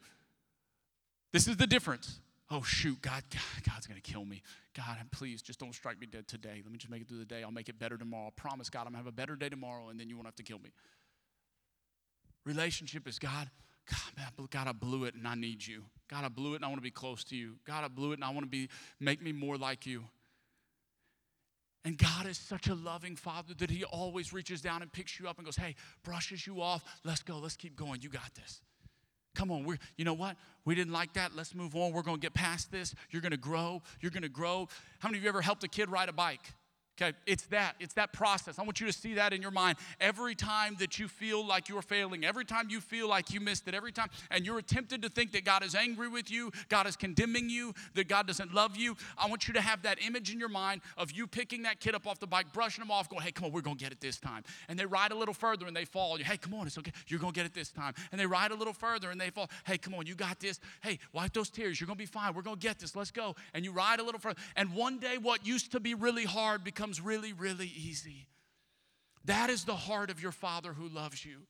[1.32, 2.19] This is the difference
[2.51, 4.41] oh shoot, God, God God's gonna kill me.
[4.75, 6.62] God, please just don't strike me dead today.
[6.63, 7.43] Let me just make it through the day.
[7.43, 8.27] I'll make it better tomorrow.
[8.27, 10.36] I promise, God, I'm gonna have a better day tomorrow, and then you won't have
[10.36, 10.71] to kill me.
[12.45, 13.49] Relationship is God.
[13.89, 15.84] God, man, God, I blew it and I need you.
[16.10, 17.58] God, I blew it and I want to be close to you.
[17.65, 20.03] God, I blew it and I want to be make me more like you.
[21.84, 25.27] And God is such a loving father that he always reaches down and picks you
[25.27, 26.84] up and goes, "Hey, brushes you off.
[27.03, 27.38] Let's go.
[27.38, 28.01] Let's keep going.
[28.01, 28.62] You got this."
[29.36, 30.38] Come on, we're, you know what?
[30.65, 31.36] We didn't like that.
[31.36, 31.91] Let's move on.
[31.91, 32.95] We're going to get past this.
[33.12, 33.84] You're going to grow.
[34.02, 34.67] You're going to grow.
[35.00, 36.54] How many of you ever helped a kid ride a bike?
[37.01, 37.75] Okay, it's that.
[37.81, 38.58] It's that process.
[38.58, 39.77] I want you to see that in your mind.
[39.99, 43.67] Every time that you feel like you're failing, every time you feel like you missed
[43.67, 46.88] it, every time, and you're tempted to think that God is angry with you, God
[46.88, 50.31] is condemning you, that God doesn't love you, I want you to have that image
[50.31, 53.10] in your mind of you picking that kid up off the bike, brushing him off,
[53.10, 54.43] going, hey, come on, we're going to get it this time.
[54.69, 56.17] And they ride a little further and they fall.
[56.17, 56.93] Hey, come on, it's okay.
[57.08, 57.93] You're going to get it this time.
[58.13, 59.49] And they ride a little further and they fall.
[59.65, 60.62] Hey, come on, you got this.
[60.81, 61.79] Hey, wipe those tears.
[61.79, 62.34] You're going to be fine.
[62.34, 62.95] We're going to get this.
[62.95, 63.36] Let's go.
[63.53, 64.39] And you ride a little further.
[64.55, 68.28] And one day, what used to be really hard becomes really, really easy.
[69.26, 71.48] That is the heart of your Father who loves you.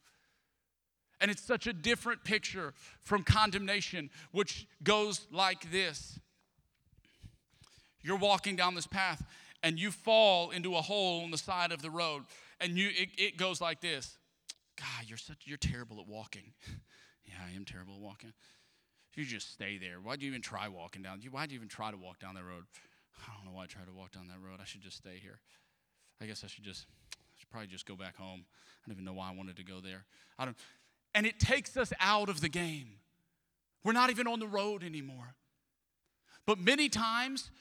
[1.20, 6.18] And it's such a different picture from condemnation, which goes like this
[8.02, 9.26] You're walking down this path
[9.62, 12.24] and you fall into a hole on the side of the road,
[12.62, 14.18] and you, it, it goes like this
[14.78, 16.54] God, you're, such, you're terrible at walking.
[17.26, 18.32] yeah, I am terrible at walking.
[19.16, 19.96] You just stay there.
[19.96, 21.20] Why'd you even try walking down?
[21.30, 22.64] Why'd you even try to walk down that road?
[23.20, 24.60] I don't know why I tried to walk down that road.
[24.62, 25.40] I should just stay here.
[26.22, 28.46] I guess I should just I should probably just go back home.
[28.46, 30.06] I don't even know why I wanted to go there.
[30.38, 30.58] I don't
[31.14, 33.00] and it takes us out of the game.
[33.84, 35.36] We're not even on the road anymore.
[36.46, 37.52] But many times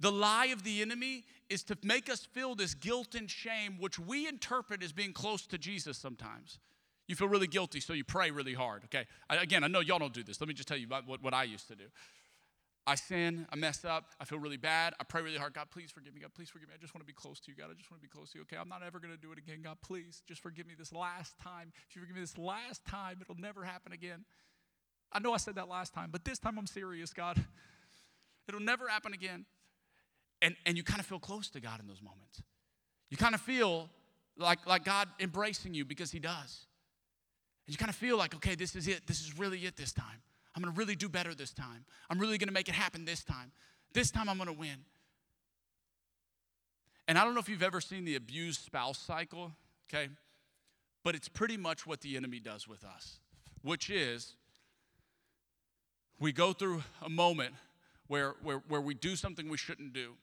[0.00, 3.98] the lie of the enemy is to make us feel this guilt and shame, which
[3.98, 6.58] we interpret as being close to Jesus sometimes.
[7.06, 8.84] You feel really guilty, so you pray really hard.
[8.84, 9.06] Okay.
[9.30, 10.40] I, again, I know y'all don't do this.
[10.40, 11.84] Let me just tell you about what, what I used to do.
[12.88, 15.52] I sin, I mess up, I feel really bad, I pray really hard.
[15.52, 16.22] God, please forgive me.
[16.22, 16.74] God, please forgive me.
[16.74, 17.66] I just want to be close to you, God.
[17.70, 18.42] I just want to be close to you.
[18.42, 19.58] Okay, I'm not ever going to do it again.
[19.62, 21.70] God, please just forgive me this last time.
[21.90, 24.24] If you forgive me this last time, it'll never happen again.
[25.12, 27.44] I know I said that last time, but this time I'm serious, God.
[28.48, 29.44] It'll never happen again.
[30.40, 32.42] And, and you kind of feel close to God in those moments.
[33.10, 33.90] You kind of feel
[34.38, 36.64] like, like God embracing you because He does.
[37.66, 39.06] And you kind of feel like, okay, this is it.
[39.06, 40.22] This is really it this time.
[40.54, 41.84] I'm going to really do better this time.
[42.10, 43.52] I'm really going to make it happen this time.
[43.92, 44.84] This time I'm going to win.
[47.06, 49.52] And I don't know if you've ever seen the abused spouse cycle,
[49.88, 50.08] okay?
[51.04, 53.18] But it's pretty much what the enemy does with us,
[53.62, 54.34] which is
[56.20, 57.54] we go through a moment
[58.08, 60.14] where, where, where we do something we shouldn't do.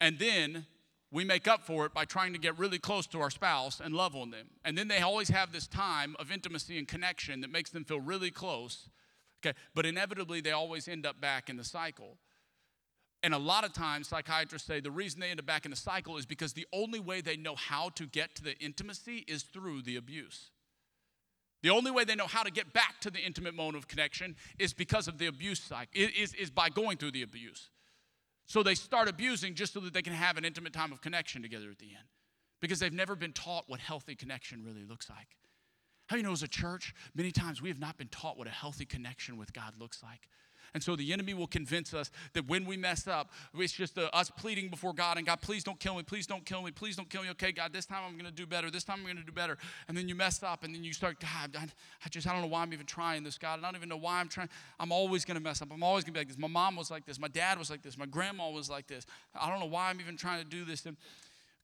[0.00, 0.66] And then
[1.10, 3.94] we make up for it by trying to get really close to our spouse and
[3.94, 4.48] love on them.
[4.64, 8.00] And then they always have this time of intimacy and connection that makes them feel
[8.00, 8.88] really close.
[9.40, 12.18] Okay, but inevitably they always end up back in the cycle.
[13.22, 15.76] And a lot of times, psychiatrists say the reason they end up back in the
[15.76, 19.42] cycle is because the only way they know how to get to the intimacy is
[19.42, 20.50] through the abuse.
[21.62, 24.36] The only way they know how to get back to the intimate mode of connection
[24.58, 27.70] is because of the abuse cycle, is, is by going through the abuse.
[28.46, 31.42] So they start abusing just so that they can have an intimate time of connection
[31.42, 32.06] together at the end
[32.60, 35.28] because they've never been taught what healthy connection really looks like.
[36.08, 38.50] How you know, as a church, many times we have not been taught what a
[38.50, 40.28] healthy connection with God looks like.
[40.74, 44.10] And so the enemy will convince us that when we mess up, it's just uh,
[44.12, 46.96] us pleading before God and God, please don't kill me, please don't kill me, please
[46.96, 47.30] don't kill me.
[47.30, 48.70] Okay, God, this time I'm going to do better.
[48.70, 49.56] This time I'm going to do better.
[49.88, 51.64] And then you mess up and then you start, God, I,
[52.04, 53.60] I just, I don't know why I'm even trying this, God.
[53.60, 54.50] I don't even know why I'm trying.
[54.78, 55.68] I'm always going to mess up.
[55.72, 56.38] I'm always going to be like this.
[56.38, 57.18] My mom was like this.
[57.18, 57.96] My dad was like this.
[57.96, 59.06] My grandma was like this.
[59.34, 60.84] I don't know why I'm even trying to do this.
[60.86, 60.96] And,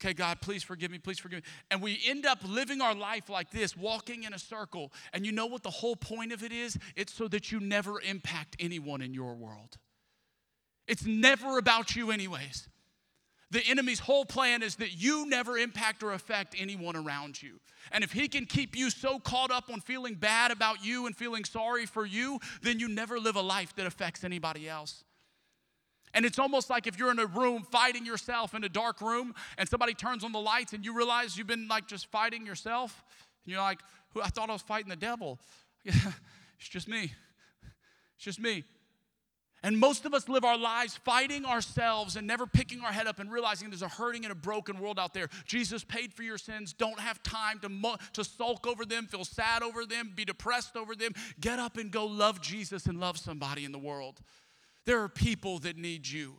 [0.05, 1.51] Okay, God, please forgive me, please forgive me.
[1.71, 4.93] And we end up living our life like this, walking in a circle.
[5.15, 6.77] And you know what the whole point of it is?
[6.95, 9.79] It's so that you never impact anyone in your world.
[10.87, 12.69] It's never about you, anyways.
[13.51, 17.61] The enemy's whole plan is that you never impact or affect anyone around you.
[17.91, 21.17] And if he can keep you so caught up on feeling bad about you and
[21.17, 25.03] feeling sorry for you, then you never live a life that affects anybody else.
[26.15, 29.35] And it's almost like if you're in a room fighting yourself in a dark room
[29.59, 33.03] and somebody turns on the lights and you realize you've been like just fighting yourself.
[33.45, 33.81] And you're like,
[34.23, 35.39] I thought I was fighting the devil.
[35.85, 37.13] it's just me.
[38.17, 38.65] It's just me.
[39.65, 43.19] And most of us live our lives fighting ourselves and never picking our head up
[43.19, 45.31] and realizing there's a hurting and a broken world out there.
[45.47, 46.75] Jesus paid for your sins.
[46.75, 50.95] Don't have time to, to sulk over them, feel sad over them, be depressed over
[50.95, 51.13] them.
[51.41, 54.21] Get up and go love Jesus and love somebody in the world.
[54.87, 56.37] There are people that need you.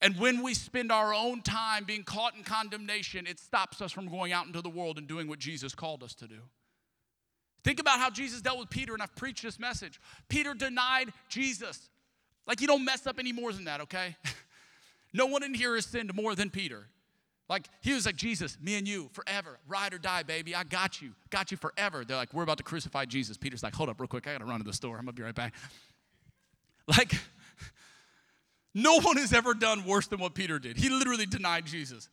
[0.00, 4.08] And when we spend our own time being caught in condemnation, it stops us from
[4.08, 6.38] going out into the world and doing what Jesus called us to do.
[7.64, 10.00] Think about how Jesus dealt with Peter, and I've preached this message.
[10.28, 11.90] Peter denied Jesus.
[12.46, 14.16] Like, you don't mess up any more than that, okay?
[15.12, 16.86] no one in here has sinned more than Peter.
[17.48, 20.54] Like, he was like, Jesus, me and you, forever, ride or die, baby.
[20.54, 22.04] I got you, got you forever.
[22.04, 23.36] They're like, we're about to crucify Jesus.
[23.36, 24.28] Peter's like, hold up, real quick.
[24.28, 24.96] I got to run to the store.
[24.96, 25.54] I'm going to be right back.
[26.96, 27.12] Like,
[28.82, 30.76] no one has ever done worse than what Peter did.
[30.76, 32.08] He literally denied Jesus.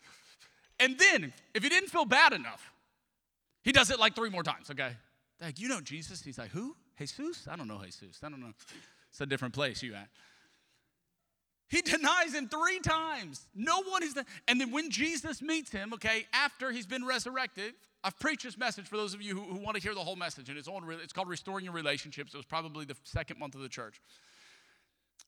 [0.80, 2.72] And then, if he didn't feel bad enough,
[3.64, 4.92] he does it like three more times, okay?
[5.42, 6.22] like, you know Jesus?
[6.22, 6.76] He's like, who?
[6.98, 7.48] Jesus?
[7.50, 8.20] I don't know Jesus.
[8.24, 8.54] I don't know.
[9.12, 10.08] It's a different place you at.
[11.68, 13.48] He denies him three times.
[13.56, 14.24] No one is the.
[14.48, 18.86] And then when Jesus meets him, okay, after he's been resurrected, I've preached this message
[18.88, 20.84] for those of you who, who want to hear the whole message, and it's on.
[21.02, 22.34] It's called Restoring Your Relationships.
[22.34, 24.00] It was probably the second month of the church.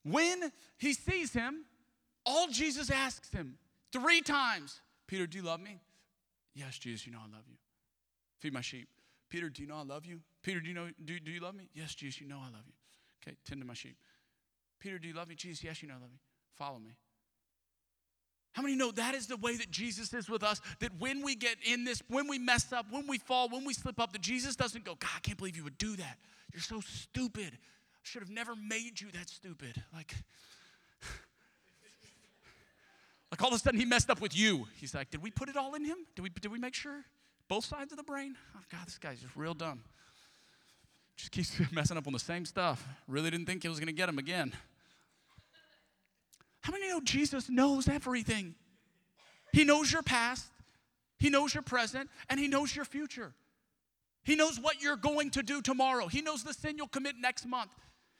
[0.09, 1.65] When he sees him,
[2.25, 3.57] all Jesus asks him
[3.91, 5.79] three times, Peter, do you love me?
[6.53, 7.55] Yes, Jesus, you know I love you.
[8.39, 8.87] Feed my sheep.
[9.29, 10.19] Peter, do you know I love you?
[10.43, 11.69] Peter, do you know do, do you love me?
[11.73, 12.73] Yes, Jesus, you know I love you.
[13.21, 13.97] Okay, tend to my sheep.
[14.79, 15.35] Peter, do you love me?
[15.35, 16.19] Jesus, yes, you know I love you.
[16.57, 16.95] Follow me.
[18.53, 20.61] How many know that is the way that Jesus is with us?
[20.79, 23.73] That when we get in this, when we mess up, when we fall, when we
[23.73, 26.17] slip up, that Jesus doesn't go, God, I can't believe you would do that.
[26.51, 27.57] You're so stupid.
[28.07, 29.83] Should have never made you that stupid.
[29.93, 30.15] Like,
[33.31, 34.65] like all of a sudden he messed up with you.
[34.79, 35.97] He's like, did we put it all in him?
[36.15, 37.03] Did we, did we make sure?
[37.49, 38.37] Both sides of the brain?
[38.55, 39.83] Oh, God, this guy's just real dumb.
[41.17, 42.87] Just keeps messing up on the same stuff.
[43.09, 44.53] Really didn't think he was going to get him again.
[46.61, 48.55] How many know Jesus knows everything?
[49.51, 50.45] He knows your past,
[51.19, 53.33] He knows your present, and He knows your future.
[54.23, 56.07] He knows what you're going to do tomorrow.
[56.07, 57.71] He knows the sin you'll commit next month.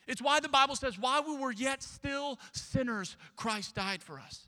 [0.08, 4.48] It's why the Bible says, while we were yet still sinners, Christ died for us.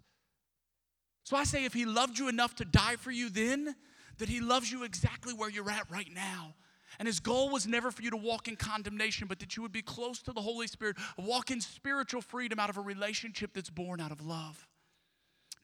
[1.24, 3.76] So I say, if He loved you enough to die for you then,
[4.18, 6.56] that He loves you exactly where you're at right now.
[6.98, 9.72] And his goal was never for you to walk in condemnation, but that you would
[9.72, 13.70] be close to the Holy Spirit, walk in spiritual freedom out of a relationship that's
[13.70, 14.68] born out of love.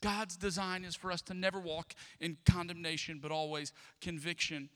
[0.02, 4.70] God's design is for us to never walk in condemnation, but always conviction.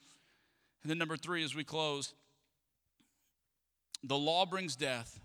[0.82, 2.14] And then, number three, as we close,
[4.04, 5.20] the law brings death,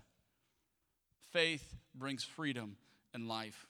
[1.31, 2.77] faith brings freedom
[3.13, 3.67] and life.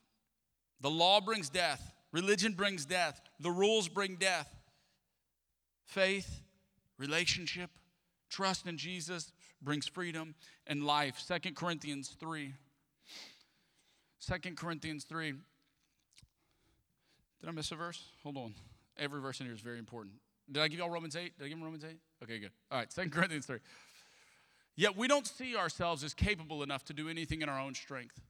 [0.82, 4.50] The law brings death, religion brings death, the rules bring death.
[5.86, 6.42] Faith
[6.98, 7.70] relationship,
[8.30, 9.32] trust in Jesus
[9.62, 10.36] brings freedom
[10.68, 11.20] and life.
[11.20, 12.54] Second Corinthians 3.
[14.26, 15.34] 2 Corinthians 3.
[17.42, 18.04] Did I miss a verse?
[18.24, 18.56] Hold on.
[18.98, 20.16] Every verse in here is very important.
[20.52, 21.38] Did I give y'all Romans 8?
[21.38, 21.98] Did I give them Romans 8?
[22.24, 22.52] Okay, good.
[22.72, 23.58] All right, 2 Corinthians 3.
[24.76, 28.22] Yet we don't see ourselves as capable enough to do anything in our own strength.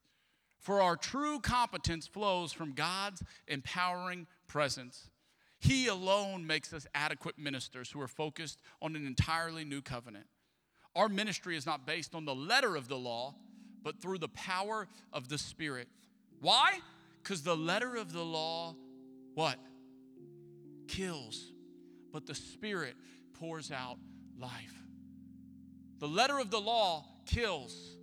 [0.59, 5.09] For our true competence flows from God's empowering presence.
[5.59, 10.25] He alone makes us adequate ministers who are focused on an entirely new covenant.
[10.95, 13.35] Our ministry is not based on the letter of the law,
[13.83, 15.87] but through the power of the Spirit.
[16.41, 16.79] Why?
[17.21, 18.75] Because the letter of the law,
[19.33, 19.57] what?
[20.87, 21.51] Kills,
[22.13, 22.95] but the Spirit
[23.33, 23.97] pours out
[24.39, 24.84] life.
[25.99, 27.97] The letter of the law kills,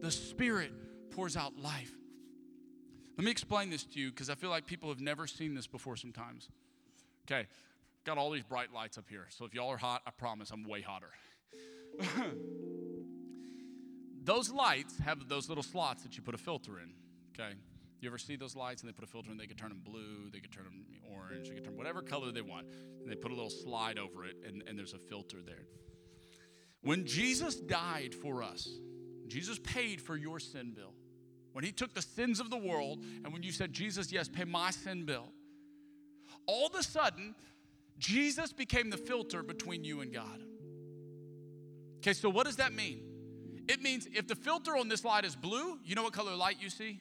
[0.00, 0.72] the Spirit
[1.10, 1.92] pours out life.
[3.16, 5.66] Let me explain this to you because I feel like people have never seen this
[5.66, 6.48] before sometimes.
[7.26, 7.46] Okay,
[8.04, 9.26] got all these bright lights up here.
[9.30, 11.10] So if y'all are hot, I promise I'm way hotter.
[14.24, 16.94] those lights have those little slots that you put a filter in.
[17.34, 17.54] Okay,
[18.00, 19.36] you ever see those lights and they put a filter in?
[19.36, 20.84] They could turn them blue, they could turn them
[21.14, 22.66] orange, they could turn whatever color they want.
[23.00, 25.66] And they put a little slide over it, and, and there's a filter there.
[26.82, 28.68] When Jesus died for us,
[29.28, 30.92] Jesus paid for your sin bill.
[31.52, 34.44] When he took the sins of the world, and when you said, Jesus, yes, pay
[34.44, 35.26] my sin bill,
[36.46, 37.34] all of a sudden,
[37.98, 40.42] Jesus became the filter between you and God.
[41.98, 43.00] Okay, so what does that mean?
[43.68, 46.56] It means if the filter on this light is blue, you know what color light
[46.60, 47.00] you see?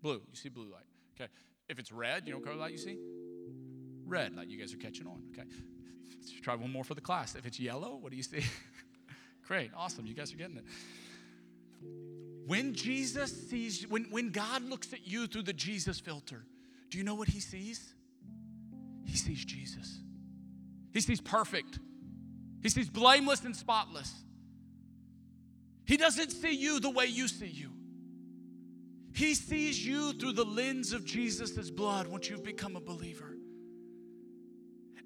[0.00, 0.22] Blue.
[0.30, 0.86] You see blue light.
[1.20, 1.30] Okay.
[1.68, 2.98] If it's red, you know what color light you see?
[4.06, 4.48] Red light.
[4.48, 5.22] You guys are catching on.
[5.32, 5.46] Okay.
[6.10, 7.34] Let's try one more for the class.
[7.34, 8.44] If it's yellow, what do you see?
[9.46, 9.70] Great.
[9.76, 10.06] Awesome.
[10.06, 10.64] You guys are getting it.
[12.46, 16.44] When Jesus sees, when, when God looks at you through the Jesus filter,
[16.90, 17.94] do you know what he sees?
[19.04, 19.98] He sees Jesus.
[20.92, 21.78] He sees perfect.
[22.62, 24.12] He sees blameless and spotless.
[25.84, 27.70] He doesn't see you the way you see you.
[29.14, 33.35] He sees you through the lens of Jesus' blood once you've become a believer.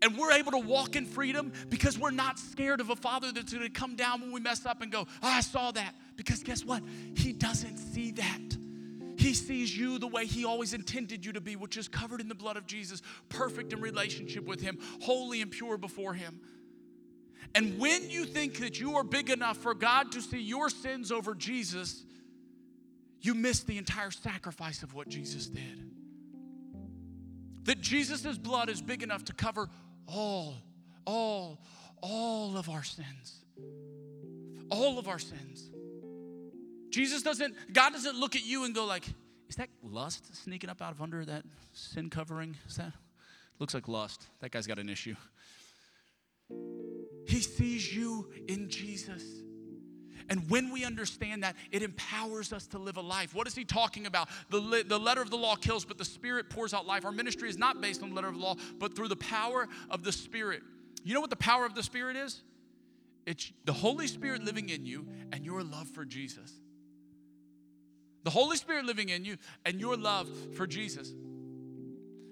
[0.03, 3.53] And we're able to walk in freedom because we're not scared of a father that's
[3.53, 5.95] going to come down when we mess up and go, oh, I saw that.
[6.17, 6.83] Because guess what?
[7.15, 8.57] He doesn't see that.
[9.19, 12.29] He sees you the way He always intended you to be, which is covered in
[12.29, 16.41] the blood of Jesus, perfect in relationship with Him, holy and pure before Him.
[17.55, 21.13] And when you think that you are big enough for God to see your sins
[21.13, 22.05] over Jesus,
[23.21, 25.91] you miss the entire sacrifice of what Jesus did.
[27.65, 29.69] That Jesus' blood is big enough to cover
[30.07, 30.55] all,
[31.07, 31.61] all,
[32.03, 33.45] all of our sins.
[34.71, 35.71] All of our sins.
[36.91, 39.07] Jesus doesn't, God doesn't look at you and go like,
[39.49, 42.57] is that lust sneaking up out of under that sin covering?
[42.69, 42.93] Is that?
[43.59, 44.27] Looks like lust.
[44.41, 45.17] That guy's got an issue.
[47.27, 49.23] He sees you in Jesus.
[50.31, 53.35] And when we understand that, it empowers us to live a life.
[53.35, 54.29] What is he talking about?
[54.49, 57.05] The, the letter of the law kills, but the Spirit pours out life.
[57.05, 59.69] Our ministry is not based on the letter of the law, but through the power
[59.91, 60.63] of the Spirit.
[61.03, 62.43] You know what the power of the Spirit is?
[63.27, 66.53] It's the Holy Spirit living in you and your love for Jesus.
[68.23, 71.13] The Holy Spirit living in you and your love for Jesus.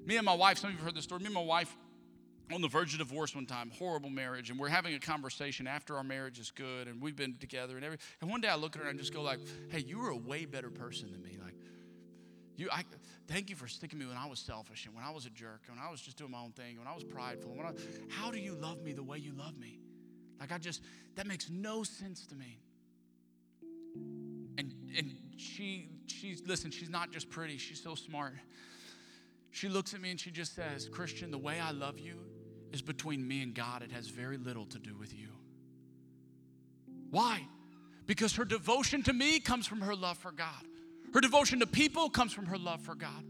[0.04, 1.20] Me and my wife, some of you have heard this story.
[1.20, 1.76] Me and my wife
[2.52, 5.96] on the verge of divorce one time, horrible marriage, and we're having a conversation after
[5.96, 7.98] our marriage is good, and we've been together and every.
[8.20, 10.10] And one day I look at her and I just go like, "Hey, you were
[10.10, 11.38] a way better person than me.
[11.42, 11.54] Like,
[12.56, 12.84] you, I
[13.26, 15.62] thank you for sticking me when I was selfish and when I was a jerk,
[15.68, 17.54] and when I was just doing my own thing, and when I was prideful.
[17.54, 17.72] When I,
[18.08, 19.78] how do you love me the way you love me?
[20.40, 20.82] Like, I just
[21.16, 22.58] that makes no sense to me.
[24.56, 28.34] And and she she's listen, she's not just pretty, she's so smart.
[29.50, 32.18] She looks at me and she just says, Christian, the way I love you
[32.72, 33.82] is between me and God.
[33.82, 35.28] It has very little to do with you.
[37.10, 37.46] Why?
[38.06, 40.64] Because her devotion to me comes from her love for God.
[41.14, 43.24] Her devotion to people comes from her love for God.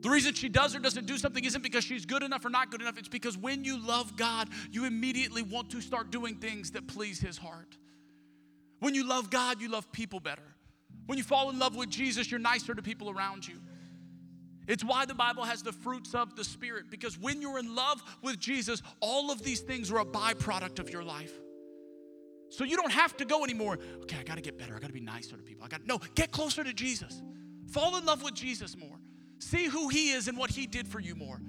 [0.00, 2.70] The reason she does or doesn't do something isn't because she's good enough or not
[2.70, 2.98] good enough.
[2.98, 7.18] It's because when you love God, you immediately want to start doing things that please
[7.18, 7.76] His heart.
[8.78, 10.54] When you love God, you love people better.
[11.06, 13.60] When you fall in love with Jesus, you're nicer to people around you.
[14.68, 18.02] It's why the Bible has the fruits of the Spirit, because when you're in love
[18.22, 21.32] with Jesus, all of these things are a byproduct of your life.
[22.50, 23.78] So you don't have to go anymore.
[24.02, 24.76] Okay, I got to get better.
[24.76, 25.64] I got to be nicer to people.
[25.64, 27.22] I got no, get closer to Jesus.
[27.70, 29.00] Fall in love with Jesus more.
[29.38, 31.40] See who he is and what he did for you more.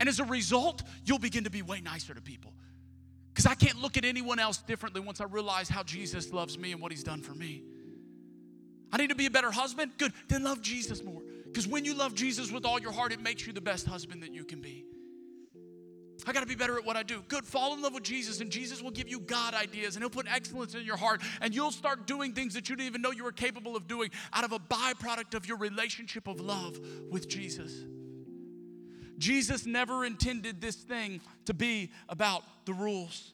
[0.00, 2.52] And as a result, you'll begin to be way nicer to people.
[3.32, 6.72] Because I can't look at anyone else differently once I realize how Jesus loves me
[6.72, 7.62] and what he's done for me.
[8.92, 9.92] I need to be a better husband?
[9.98, 10.12] Good.
[10.28, 11.22] Then love Jesus more.
[11.46, 14.22] Because when you love Jesus with all your heart, it makes you the best husband
[14.22, 14.84] that you can be.
[16.26, 17.22] I got to be better at what I do.
[17.28, 17.44] Good.
[17.44, 20.26] Fall in love with Jesus, and Jesus will give you God ideas, and He'll put
[20.32, 23.24] excellence in your heart, and you'll start doing things that you didn't even know you
[23.24, 26.78] were capable of doing out of a byproduct of your relationship of love
[27.10, 27.72] with Jesus.
[29.18, 33.32] Jesus never intended this thing to be about the rules.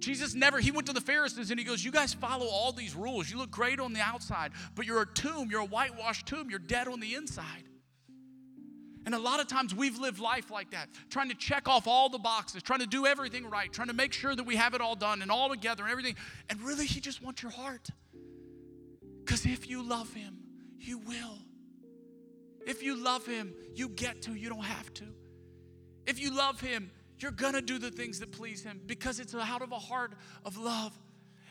[0.00, 2.94] Jesus never, he went to the Pharisees and he goes, You guys follow all these
[2.94, 3.30] rules.
[3.30, 6.58] You look great on the outside, but you're a tomb, you're a whitewashed tomb, you're
[6.58, 7.64] dead on the inside.
[9.06, 12.08] And a lot of times we've lived life like that, trying to check off all
[12.08, 14.80] the boxes, trying to do everything right, trying to make sure that we have it
[14.80, 16.16] all done and all together and everything.
[16.48, 17.88] And really, he just wants your heart.
[19.24, 20.38] Because if you love him,
[20.78, 21.38] you will.
[22.66, 25.04] If you love him, you get to, you don't have to.
[26.06, 26.90] If you love him,
[27.22, 30.12] you're gonna do the things that please Him because it's out of a heart
[30.44, 30.98] of love.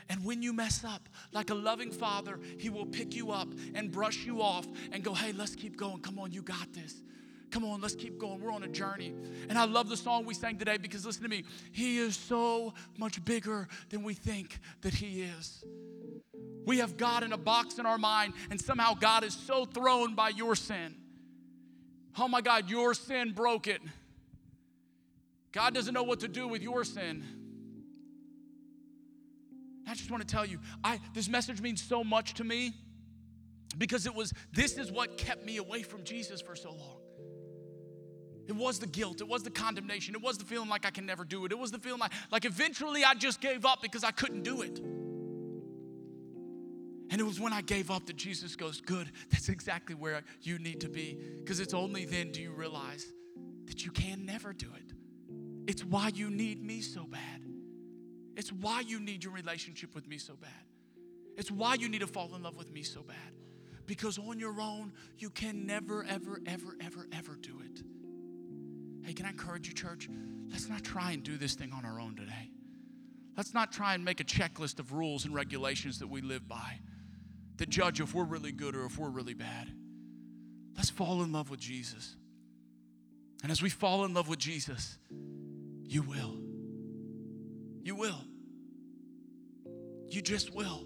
[0.09, 3.91] And when you mess up, like a loving father, He will pick you up and
[3.91, 5.99] brush you off and go, hey, let's keep going.
[5.99, 6.95] Come on, you got this.
[7.51, 8.41] Come on, let's keep going.
[8.41, 9.13] We're on a journey.
[9.49, 12.73] And I love the song we sang today because listen to me, He is so
[12.97, 15.63] much bigger than we think that He is.
[16.65, 20.13] We have God in a box in our mind, and somehow God is so thrown
[20.13, 20.95] by your sin.
[22.17, 23.81] Oh my God, your sin broke it.
[25.51, 27.23] God doesn't know what to do with your sin.
[29.87, 32.73] I just want to tell you, I this message means so much to me
[33.77, 36.97] because it was this is what kept me away from Jesus for so long.
[38.47, 41.05] It was the guilt, it was the condemnation, it was the feeling like I can
[41.05, 41.51] never do it.
[41.51, 44.61] It was the feeling like like eventually I just gave up because I couldn't do
[44.61, 44.79] it.
[47.11, 50.59] And it was when I gave up that Jesus goes, Good, that's exactly where you
[50.59, 51.17] need to be.
[51.39, 53.07] Because it's only then do you realize
[53.65, 54.93] that you can never do it.
[55.69, 57.43] It's why you need me so bad.
[58.35, 60.49] It's why you need your relationship with me so bad.
[61.37, 63.35] It's why you need to fall in love with me so bad.
[63.85, 67.83] Because on your own, you can never, ever, ever, ever, ever do it.
[69.05, 70.09] Hey, can I encourage you, church?
[70.49, 72.49] Let's not try and do this thing on our own today.
[73.37, 76.79] Let's not try and make a checklist of rules and regulations that we live by
[77.57, 79.71] that judge if we're really good or if we're really bad.
[80.75, 82.15] Let's fall in love with Jesus.
[83.43, 84.97] And as we fall in love with Jesus,
[85.89, 86.37] you will.
[87.81, 88.21] You will.
[90.07, 90.85] You just will.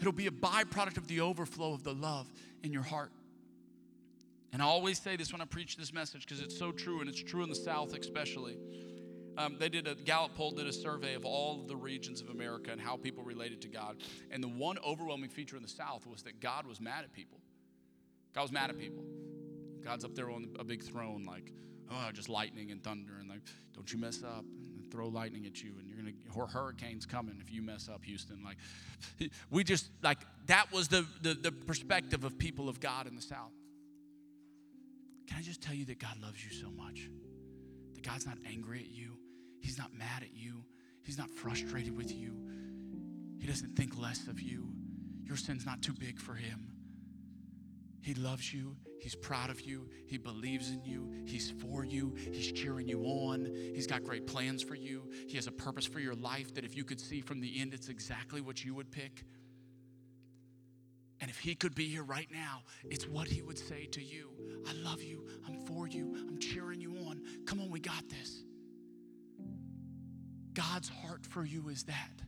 [0.00, 2.26] It'll be a byproduct of the overflow of the love
[2.64, 3.12] in your heart.
[4.52, 7.08] And I always say this when I preach this message because it's so true, and
[7.08, 8.56] it's true in the South especially.
[9.38, 12.30] Um, they did a Gallup poll did a survey of all of the regions of
[12.30, 13.98] America and how people related to God.
[14.32, 17.38] And the one overwhelming feature in the South was that God was mad at people.
[18.34, 19.04] God was mad at people.
[19.84, 21.52] God's up there on a big throne, like,
[21.90, 23.40] oh, just lightning and thunder, and like,
[23.74, 24.44] don't you mess up,
[24.76, 28.04] and throw lightning at you, and you're gonna, or hurricanes coming if you mess up,
[28.04, 28.42] Houston.
[28.44, 28.56] Like,
[29.50, 33.22] we just like that was the, the the perspective of people of God in the
[33.22, 33.52] South.
[35.26, 37.10] Can I just tell you that God loves you so much?
[37.94, 39.18] That God's not angry at you,
[39.60, 40.64] He's not mad at you,
[41.02, 42.36] He's not frustrated with you.
[43.38, 44.68] He doesn't think less of you.
[45.24, 46.68] Your sin's not too big for Him.
[48.00, 48.76] He loves you.
[49.00, 49.88] He's proud of you.
[50.06, 51.12] He believes in you.
[51.26, 52.14] He's for you.
[52.32, 53.46] He's cheering you on.
[53.74, 55.10] He's got great plans for you.
[55.28, 57.74] He has a purpose for your life that if you could see from the end,
[57.74, 59.24] it's exactly what you would pick.
[61.20, 64.30] And if he could be here right now, it's what he would say to you
[64.68, 65.26] I love you.
[65.46, 66.14] I'm for you.
[66.28, 67.22] I'm cheering you on.
[67.46, 68.44] Come on, we got this.
[70.52, 72.22] God's heart for you is that.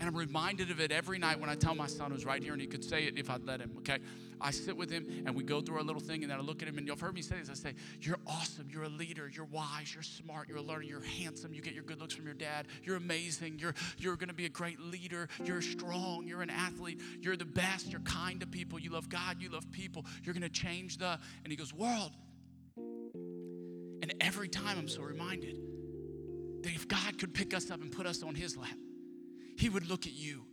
[0.00, 2.52] And I'm reminded of it every night when I tell my son who's right here,
[2.52, 3.98] and he could say it if I'd let him, okay?
[4.40, 6.62] I sit with him and we go through our little thing, and then I look
[6.62, 7.50] at him, and you've heard me say this.
[7.50, 8.68] I say, You're awesome.
[8.70, 9.28] You're a leader.
[9.28, 9.92] You're wise.
[9.92, 10.48] You're smart.
[10.48, 10.82] You're a learner.
[10.82, 11.52] You're handsome.
[11.52, 12.66] You get your good looks from your dad.
[12.84, 13.58] You're amazing.
[13.58, 15.28] You're, you're going to be a great leader.
[15.44, 16.26] You're strong.
[16.26, 17.00] You're an athlete.
[17.20, 17.88] You're the best.
[17.88, 18.78] You're kind to people.
[18.78, 19.38] You love God.
[19.40, 20.04] You love people.
[20.22, 21.18] You're going to change the.
[21.42, 22.12] And he goes, World.
[22.76, 25.58] And every time I'm so reminded
[26.62, 28.76] that if God could pick us up and put us on his lap,
[29.58, 30.44] he would look at you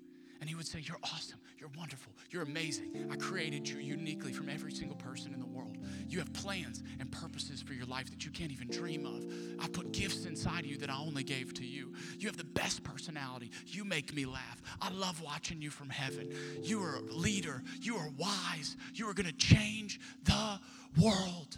[0.41, 1.39] and he would say, You're awesome.
[1.59, 2.11] You're wonderful.
[2.29, 3.09] You're amazing.
[3.11, 5.77] I created you uniquely from every single person in the world.
[6.07, 9.25] You have plans and purposes for your life that you can't even dream of.
[9.63, 11.93] I put gifts inside you that I only gave to you.
[12.19, 13.51] You have the best personality.
[13.65, 14.61] You make me laugh.
[14.81, 16.31] I love watching you from heaven.
[16.61, 17.63] You are a leader.
[17.81, 18.75] You are wise.
[18.93, 20.59] You are going to change the
[21.01, 21.57] world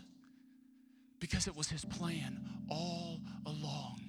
[1.19, 2.39] because it was his plan
[2.69, 4.06] all along.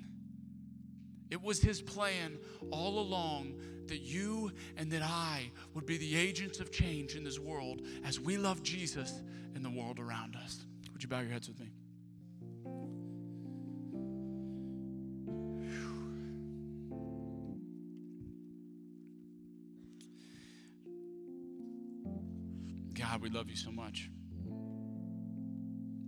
[1.31, 2.39] It was his plan
[2.71, 3.55] all along
[3.87, 8.21] that you and that I would be the agents of change in this world as
[8.21, 9.23] we love Jesus
[9.55, 10.65] and the world around us.
[10.93, 11.71] Would you bow your heads with me?
[22.95, 24.11] God, we love you so much.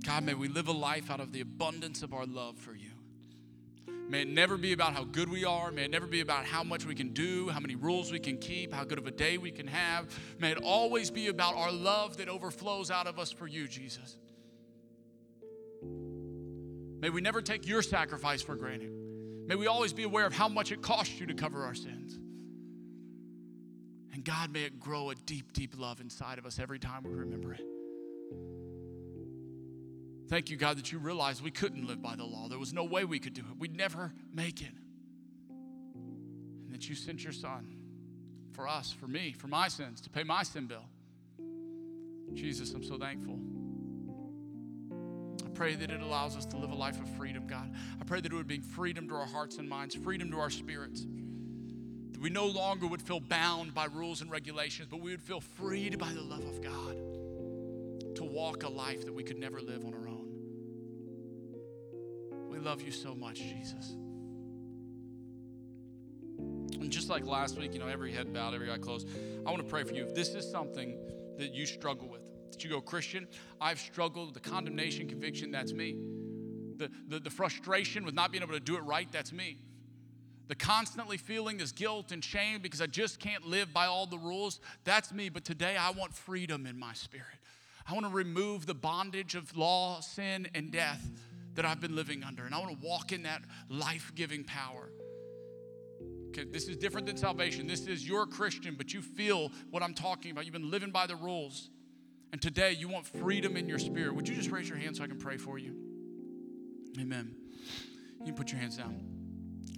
[0.04, 2.89] God, may we live a life out of the abundance of our love for you.
[4.10, 5.70] May it never be about how good we are.
[5.70, 8.38] May it never be about how much we can do, how many rules we can
[8.38, 10.12] keep, how good of a day we can have.
[10.40, 14.16] May it always be about our love that overflows out of us for you, Jesus.
[17.00, 18.90] May we never take your sacrifice for granted.
[19.46, 22.18] May we always be aware of how much it costs you to cover our sins.
[24.12, 27.12] And God, may it grow a deep, deep love inside of us every time we
[27.12, 27.62] remember it.
[30.30, 32.46] Thank you, God, that you realized we couldn't live by the law.
[32.48, 33.58] There was no way we could do it.
[33.58, 34.70] We'd never make it.
[35.48, 37.66] And that you sent your son
[38.52, 40.84] for us, for me, for my sins, to pay my sin bill.
[42.32, 43.40] Jesus, I'm so thankful.
[45.44, 47.74] I pray that it allows us to live a life of freedom, God.
[48.00, 50.50] I pray that it would bring freedom to our hearts and minds, freedom to our
[50.50, 51.08] spirits.
[52.12, 55.40] That we no longer would feel bound by rules and regulations, but we would feel
[55.40, 56.96] freed by the love of God
[58.14, 59.99] to walk a life that we could never live on our.
[62.60, 63.94] Love you so much, Jesus.
[66.38, 69.08] And just like last week, you know, every head bowed, every eye closed,
[69.46, 70.04] I want to pray for you.
[70.04, 70.98] If this is something
[71.38, 73.26] that you struggle with, that you go, Christian,
[73.60, 75.96] I've struggled with the condemnation, conviction, that's me.
[76.76, 79.58] The, the, the frustration with not being able to do it right, that's me.
[80.48, 84.18] The constantly feeling this guilt and shame because I just can't live by all the
[84.18, 85.28] rules, that's me.
[85.28, 87.26] But today I want freedom in my spirit.
[87.88, 91.08] I want to remove the bondage of law, sin, and death
[91.54, 92.44] that I've been living under.
[92.44, 94.90] And I want to walk in that life giving power.
[96.28, 97.66] Okay, this is different than salvation.
[97.66, 100.44] This is you're a Christian, but you feel what I'm talking about.
[100.44, 101.70] You've been living by the rules.
[102.32, 104.14] And today you want freedom in your spirit.
[104.14, 105.74] Would you just raise your hand so I can pray for you?
[107.00, 107.34] Amen.
[108.20, 109.00] You can put your hands down.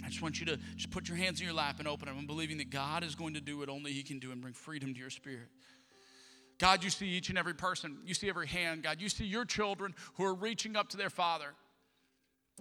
[0.04, 2.16] I just want you to just put your hands in your lap and open them.
[2.18, 4.52] I'm believing that God is going to do what only He can do and bring
[4.52, 5.48] freedom to your spirit.
[6.58, 7.98] God, you see each and every person.
[8.04, 8.82] You see every hand.
[8.82, 11.54] God, you see your children who are reaching up to their Father.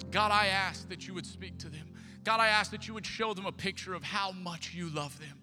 [0.10, 1.94] God, I ask that you would speak to them.
[2.24, 5.18] God, I ask that you would show them a picture of how much you love
[5.20, 5.40] them,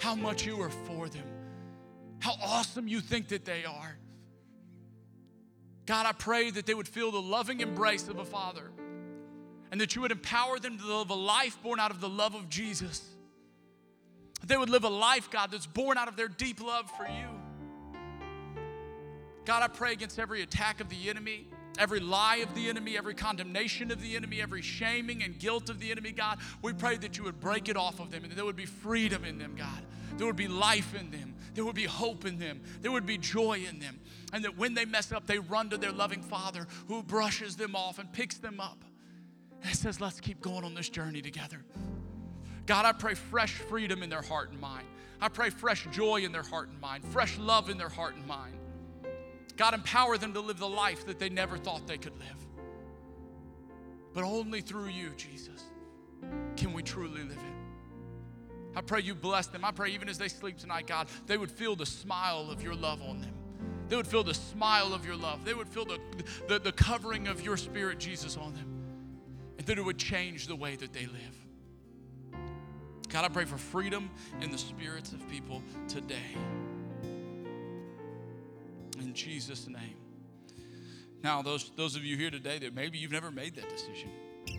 [0.00, 1.26] how much you are for them,
[2.20, 3.98] how awesome you think that they are.
[5.86, 8.70] God, I pray that they would feel the loving embrace of a father
[9.70, 12.34] and that you would empower them to live a life born out of the love
[12.34, 13.02] of Jesus.
[14.44, 17.28] They would live a life, God, that's born out of their deep love for you.
[19.44, 21.48] God, I pray against every attack of the enemy,
[21.78, 25.78] every lie of the enemy, every condemnation of the enemy, every shaming and guilt of
[25.78, 26.38] the enemy, God.
[26.62, 28.66] We pray that you would break it off of them and that there would be
[28.66, 29.82] freedom in them, God.
[30.16, 31.34] There would be life in them.
[31.54, 32.60] There would be hope in them.
[32.80, 34.00] There would be joy in them.
[34.32, 37.74] And that when they mess up, they run to their loving Father who brushes them
[37.74, 38.84] off and picks them up
[39.62, 41.64] and says, Let's keep going on this journey together.
[42.66, 44.86] God, I pray fresh freedom in their heart and mind.
[45.20, 48.26] I pray fresh joy in their heart and mind, fresh love in their heart and
[48.26, 48.54] mind.
[49.56, 52.46] God, empower them to live the life that they never thought they could live.
[54.12, 55.64] But only through you, Jesus,
[56.56, 58.76] can we truly live it.
[58.76, 59.64] I pray you bless them.
[59.64, 62.74] I pray even as they sleep tonight, God, they would feel the smile of your
[62.74, 63.32] love on them.
[63.88, 65.44] They would feel the smile of your love.
[65.44, 65.98] They would feel the,
[66.48, 68.66] the, the covering of your spirit, Jesus, on them.
[69.58, 72.40] And that it would change the way that they live.
[73.08, 76.36] God, I pray for freedom in the spirits of people today.
[78.98, 79.96] In Jesus' name.
[81.22, 84.10] Now, those, those of you here today that maybe you've never made that decision,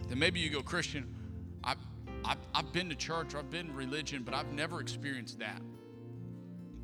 [0.10, 1.08] that maybe you go, Christian,
[1.64, 1.76] I,
[2.26, 5.62] I've, I've been to church I've been religion, but I've never experienced that.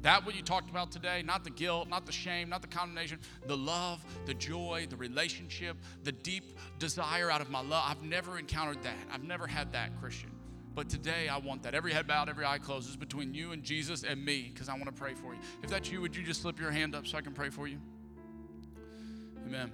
[0.04, 3.20] That what you talked about today, not the guilt, not the shame, not the condemnation,
[3.48, 7.86] the love, the joy, the relationship, the deep desire out of my love.
[7.88, 8.98] I've never encountered that.
[9.14, 10.33] I've never had that, Christian.
[10.76, 11.76] But today I want that.
[11.76, 14.74] Every head bowed, every eye closed is between you and Jesus and me because I
[14.74, 15.40] want to pray for you.
[15.62, 17.68] If that's you, would you just slip your hand up so I can pray for
[17.68, 17.80] you?
[19.46, 19.72] Amen.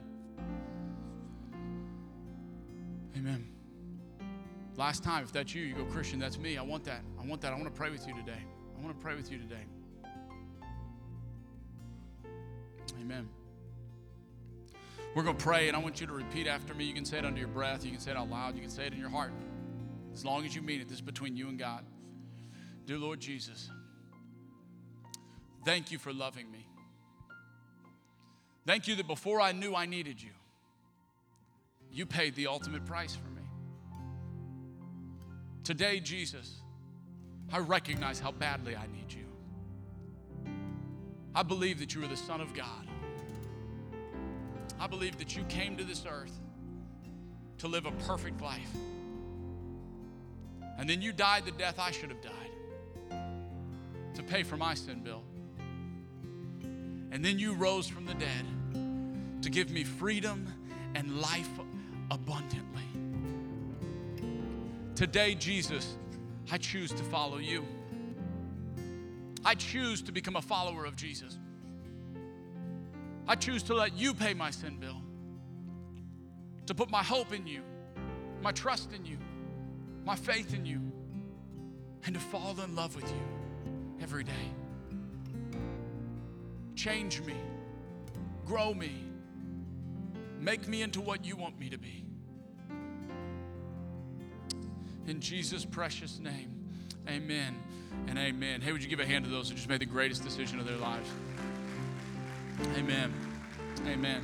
[3.15, 3.47] Amen.
[4.75, 6.57] Last time, if that's you, you go, Christian, that's me.
[6.57, 7.01] I want that.
[7.21, 7.53] I want that.
[7.53, 8.41] I want to pray with you today.
[8.77, 9.65] I want to pray with you today.
[13.01, 13.27] Amen.
[15.15, 16.85] We're going to pray, and I want you to repeat after me.
[16.85, 18.69] You can say it under your breath, you can say it out loud, you can
[18.69, 19.31] say it in your heart.
[20.20, 21.86] As long as you mean it, this is between you and God.
[22.86, 23.70] Dear Lord Jesus,
[25.63, 26.67] thank you for loving me.
[28.65, 30.32] Thank you that before I knew I needed you,
[31.89, 33.43] you paid the ultimate price for me.
[35.63, 36.63] Today, Jesus,
[37.49, 39.24] I recognize how badly I need you.
[41.34, 42.89] I believe that you are the Son of God.
[44.82, 46.38] I believe that you came to this earth
[47.59, 48.76] to live a perfect life.
[50.80, 55.01] And then you died the death I should have died to pay for my sin
[55.01, 55.23] bill.
[57.11, 58.45] And then you rose from the dead
[59.41, 60.47] to give me freedom
[60.95, 61.49] and life
[62.09, 62.84] abundantly.
[64.95, 65.97] Today, Jesus,
[66.49, 67.65] I choose to follow you.
[69.43, 71.38] I choose to become a follower of Jesus.
[73.27, 75.01] I choose to let you pay my sin bill,
[76.67, 77.61] to put my hope in you,
[78.41, 79.17] my trust in you,
[80.10, 80.82] my faith in you,
[82.03, 83.22] and to fall in love with you
[84.01, 84.32] every day.
[86.76, 87.36] Change me,
[88.43, 88.91] grow me,
[90.39, 92.03] make me into what you want me to be.
[95.05, 96.55] In Jesus' precious name,
[97.07, 97.55] amen
[98.07, 98.62] and amen.
[98.62, 100.66] Hey, would you give a hand to those who just made the greatest decision of
[100.66, 101.07] their lives?
[102.76, 103.14] Amen.
[103.86, 104.24] Amen.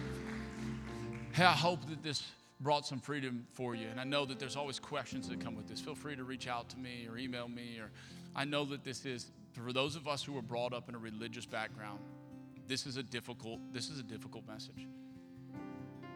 [1.33, 2.23] Hey, I hope that this
[2.65, 3.85] brought some freedom for you.
[3.91, 5.79] And I know that there's always questions that come with this.
[5.79, 7.77] Feel free to reach out to me or email me.
[7.79, 7.91] Or
[8.35, 10.97] I know that this is for those of us who were brought up in a
[10.97, 11.99] religious background.
[12.67, 13.59] This is a difficult.
[13.71, 14.87] This is a difficult message.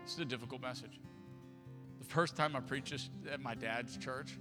[0.03, 0.99] This is a difficult message.
[1.99, 4.39] The first time I preached at my dad's church,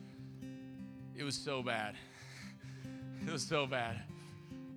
[1.15, 1.95] it was so bad.
[3.27, 4.01] It was so bad.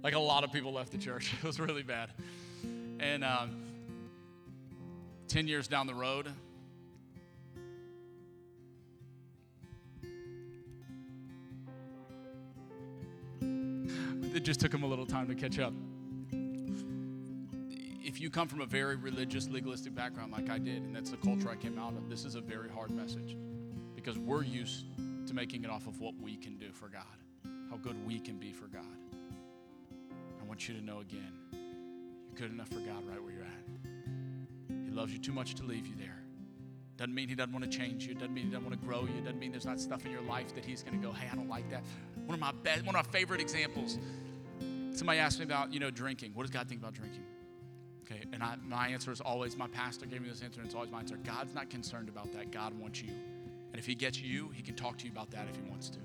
[0.03, 1.31] Like a lot of people left the church.
[1.41, 2.09] It was really bad.
[2.99, 3.61] And um,
[5.29, 6.27] 10 years down the road,
[14.41, 15.71] it just took him a little time to catch up.
[18.03, 21.17] If you come from a very religious, legalistic background like I did, and that's the
[21.17, 23.37] culture I came out of, this is a very hard message
[23.95, 24.85] because we're used
[25.27, 27.03] to making it off of what we can do for God,
[27.69, 28.81] how good we can be for God.
[30.41, 34.87] I want you to know again, you're good enough for God right where you're at.
[34.87, 36.17] He loves you too much to leave you there.
[36.97, 38.15] Doesn't mean he doesn't want to change you.
[38.15, 39.21] Doesn't mean he doesn't want to grow you.
[39.21, 41.35] Doesn't mean there's not stuff in your life that he's going to go, hey, I
[41.35, 41.83] don't like that.
[42.25, 43.99] One of my best, one of my favorite examples.
[44.91, 46.31] Somebody asked me about, you know, drinking.
[46.33, 47.23] What does God think about drinking?
[48.03, 50.75] Okay, and I, my answer is always, my pastor gave me this answer, and it's
[50.75, 51.17] always my answer.
[51.17, 52.51] God's not concerned about that.
[52.51, 53.09] God wants you.
[53.71, 55.89] And if he gets you, he can talk to you about that if he wants
[55.91, 55.99] to.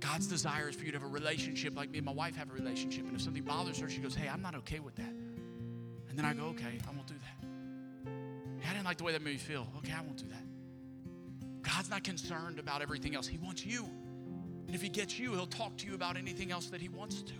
[0.00, 2.50] God's desire is for you to have a relationship like me and my wife have
[2.50, 3.04] a relationship.
[3.06, 5.12] And if something bothers her, she goes, hey, I'm not okay with that.
[6.08, 8.10] And then I go, okay, I won't do that.
[8.60, 9.68] Hey, I didn't like the way that made me feel.
[9.78, 10.42] Okay, I won't do that.
[11.62, 13.26] God's not concerned about everything else.
[13.26, 13.88] He wants you.
[14.70, 17.22] And if he gets you, he'll talk to you about anything else that he wants
[17.22, 17.32] to.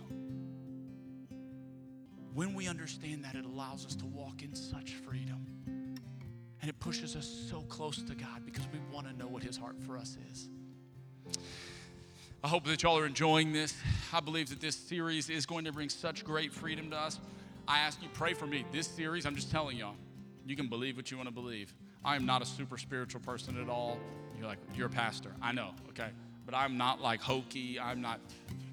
[2.33, 5.47] When we understand that, it allows us to walk in such freedom.
[6.61, 9.55] And it pushes us so close to God because we want to know what his
[9.55, 10.49] heart for us is.
[12.43, 13.77] I hope that y'all are enjoying this.
[14.11, 17.17] I believe that this series is going to bring such great freedom to us.
[17.65, 18.65] I ask you, pray for me.
[18.73, 19.95] This series, I'm just telling y'all,
[20.45, 21.73] you can believe what you want to believe.
[22.03, 23.99] I am not a super spiritual person at all.
[24.37, 25.33] You're like, you're a pastor.
[25.41, 26.09] I know, okay?
[26.51, 27.79] But I'm not like hokey.
[27.79, 28.19] I'm not.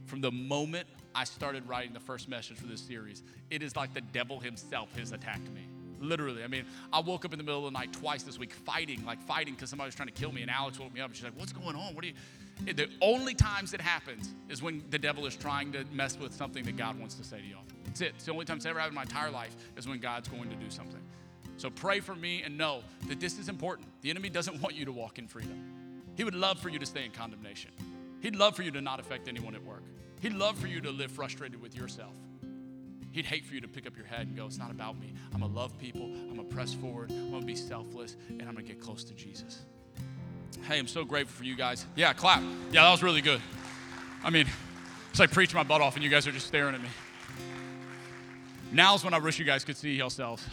[0.07, 3.95] From the moment I started writing the first message for this series, it is like
[3.95, 5.69] the devil himself has attacked me.
[6.01, 6.43] Literally.
[6.43, 9.05] I mean, I woke up in the middle of the night twice this week fighting,
[9.05, 10.43] like fighting because somebody was trying to kill me.
[10.43, 11.95] And Alex woke me up and she's like, What's going on?
[11.95, 12.15] What are you?
[12.73, 16.65] The only times it happens is when the devil is trying to mess with something
[16.65, 17.63] that God wants to say to y'all.
[17.85, 18.13] That's it.
[18.17, 20.51] It's the only time it's ever happened in my entire life is when God's going
[20.51, 21.01] to do something.
[21.57, 23.89] So pray for me and know that this is important.
[24.03, 25.78] The enemy doesn't want you to walk in freedom.
[26.19, 27.71] He would love for you to stay in condemnation.
[28.21, 29.85] He'd love for you to not affect anyone at work.
[30.21, 32.13] He'd love for you to live frustrated with yourself.
[33.13, 35.15] He'd hate for you to pick up your head and go, It's not about me.
[35.33, 36.07] I'm going to love people.
[36.07, 37.13] I'm going to press forward.
[37.13, 38.17] I'm going to be selfless.
[38.31, 39.61] And I'm going to get close to Jesus.
[40.67, 41.87] Hey, I'm so grateful for you guys.
[41.95, 42.43] Yeah, clap.
[42.73, 43.41] Yeah, that was really good.
[44.25, 44.49] I mean,
[45.11, 46.89] it's like preaching my butt off and you guys are just staring at me.
[48.73, 50.45] Now's when I wish you guys could see yourselves.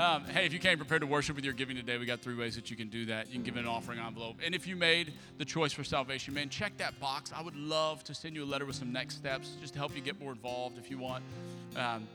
[0.00, 2.34] Um, hey, if you came prepared to worship with your giving today, we got three
[2.34, 3.26] ways that you can do that.
[3.26, 4.36] You can give an offering envelope.
[4.42, 7.32] And if you made the choice for salvation, man, check that box.
[7.36, 9.94] I would love to send you a letter with some next steps just to help
[9.94, 11.22] you get more involved if you want.
[11.76, 12.08] Um,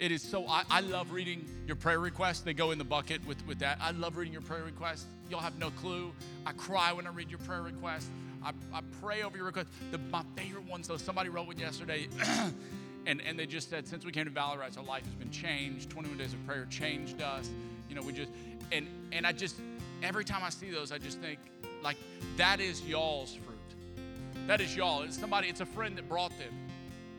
[0.00, 2.40] it is so, I, I, love reading your prayer requests.
[2.40, 3.78] They go in the bucket with, with that.
[3.80, 5.06] I love reading your prayer requests.
[5.30, 6.12] Y'all have no clue.
[6.44, 8.10] I cry when I read your prayer requests.
[8.42, 9.68] I, I pray over your requests.
[9.92, 12.08] The, my favorite ones, though, somebody wrote one yesterday.
[13.08, 15.30] and, and they just said, since we came to Valley Rise, our life has been
[15.30, 15.88] changed.
[15.88, 17.48] 21 days of prayer changed us.
[17.88, 18.30] You know, we just,
[18.70, 19.56] and, and I just,
[20.02, 21.38] every time I see those, I just think,
[21.82, 21.96] like,
[22.36, 24.46] that is y'all's fruit.
[24.46, 25.02] That is y'all.
[25.02, 26.52] It's somebody, it's a friend that brought them.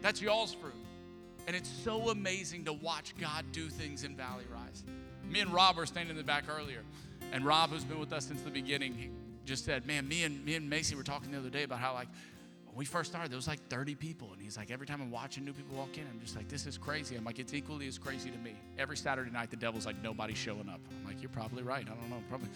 [0.03, 0.73] That's y'all's fruit.
[1.47, 4.83] And it's so amazing to watch God do things in Valley Rise.
[5.27, 6.83] Me and Rob were standing in the back earlier,
[7.31, 9.09] and Rob, who's been with us since the beginning, he
[9.45, 11.93] just said, "Man, me and me and Macy were talking the other day about how
[11.93, 12.07] like
[12.69, 14.31] when we first started, there was like 30 people.
[14.31, 16.65] And he's like, every time I'm watching new people walk in, I'm just like, this
[16.67, 17.15] is crazy.
[17.15, 18.53] I'm like, it's equally as crazy to me.
[18.77, 20.79] Every Saturday night, the devil's like, nobody's showing up.
[20.91, 21.83] I'm like, you're probably right.
[21.85, 22.21] I don't know.
[22.29, 22.49] Probably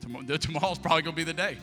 [0.00, 1.58] tomorrow, tomorrow's probably going to be the day.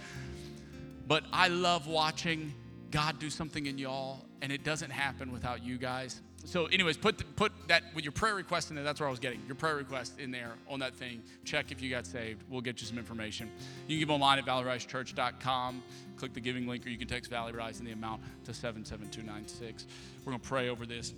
[1.08, 2.54] But I love watching
[2.92, 6.22] God do something in y'all, and it doesn't happen without you guys.
[6.46, 8.86] So, anyways, put put that with your prayer request in there.
[8.86, 11.22] That's where I was getting your prayer request in there on that thing.
[11.44, 12.44] Check if you got saved.
[12.50, 13.52] We'll get you some information.
[13.88, 15.84] You can give online at valleyrisechurch.com.
[16.16, 19.88] Click the giving link, or you can text Valley Rise in the amount to 77296.
[20.24, 21.14] We're going to pray over this,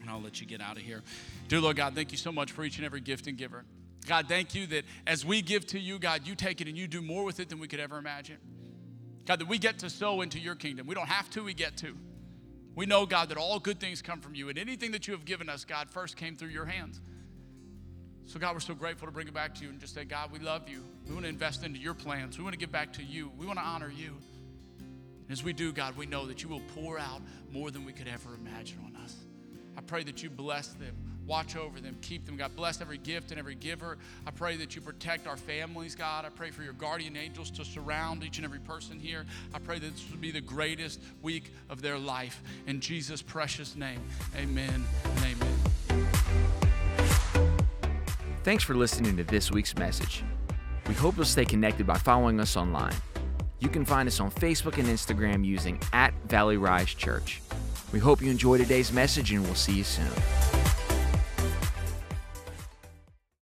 [0.00, 1.02] and I'll let you get out of here.
[1.48, 3.64] Dear Lord God, thank you so much for each and every gift and giver.
[4.06, 6.86] God, thank you that as we give to you, God, you take it and you
[6.86, 8.38] do more with it than we could ever imagine.
[9.26, 10.86] God, that we get to sow into your kingdom.
[10.86, 11.96] We don't have to, we get to.
[12.76, 15.24] We know, God, that all good things come from you, and anything that you have
[15.24, 17.00] given us, God, first came through your hands.
[18.26, 20.30] So, God, we're so grateful to bring it back to you and just say, God,
[20.30, 20.84] we love you.
[21.06, 22.36] We want to invest into your plans.
[22.36, 23.32] We want to give back to you.
[23.38, 24.14] We want to honor you.
[24.78, 27.92] And as we do, God, we know that you will pour out more than we
[27.92, 29.16] could ever imagine on us.
[29.76, 32.36] I pray that you bless them Watch over them, keep them.
[32.36, 33.98] God bless every gift and every giver.
[34.26, 36.24] I pray that you protect our families, God.
[36.24, 39.26] I pray for your guardian angels to surround each and every person here.
[39.52, 42.42] I pray that this would be the greatest week of their life.
[42.66, 44.00] In Jesus' precious name,
[44.36, 46.06] amen and amen.
[48.44, 50.22] Thanks for listening to this week's message.
[50.86, 52.94] We hope you'll stay connected by following us online.
[53.58, 57.42] You can find us on Facebook and Instagram using at Valley Rise Church.
[57.92, 60.65] We hope you enjoy today's message and we'll see you soon.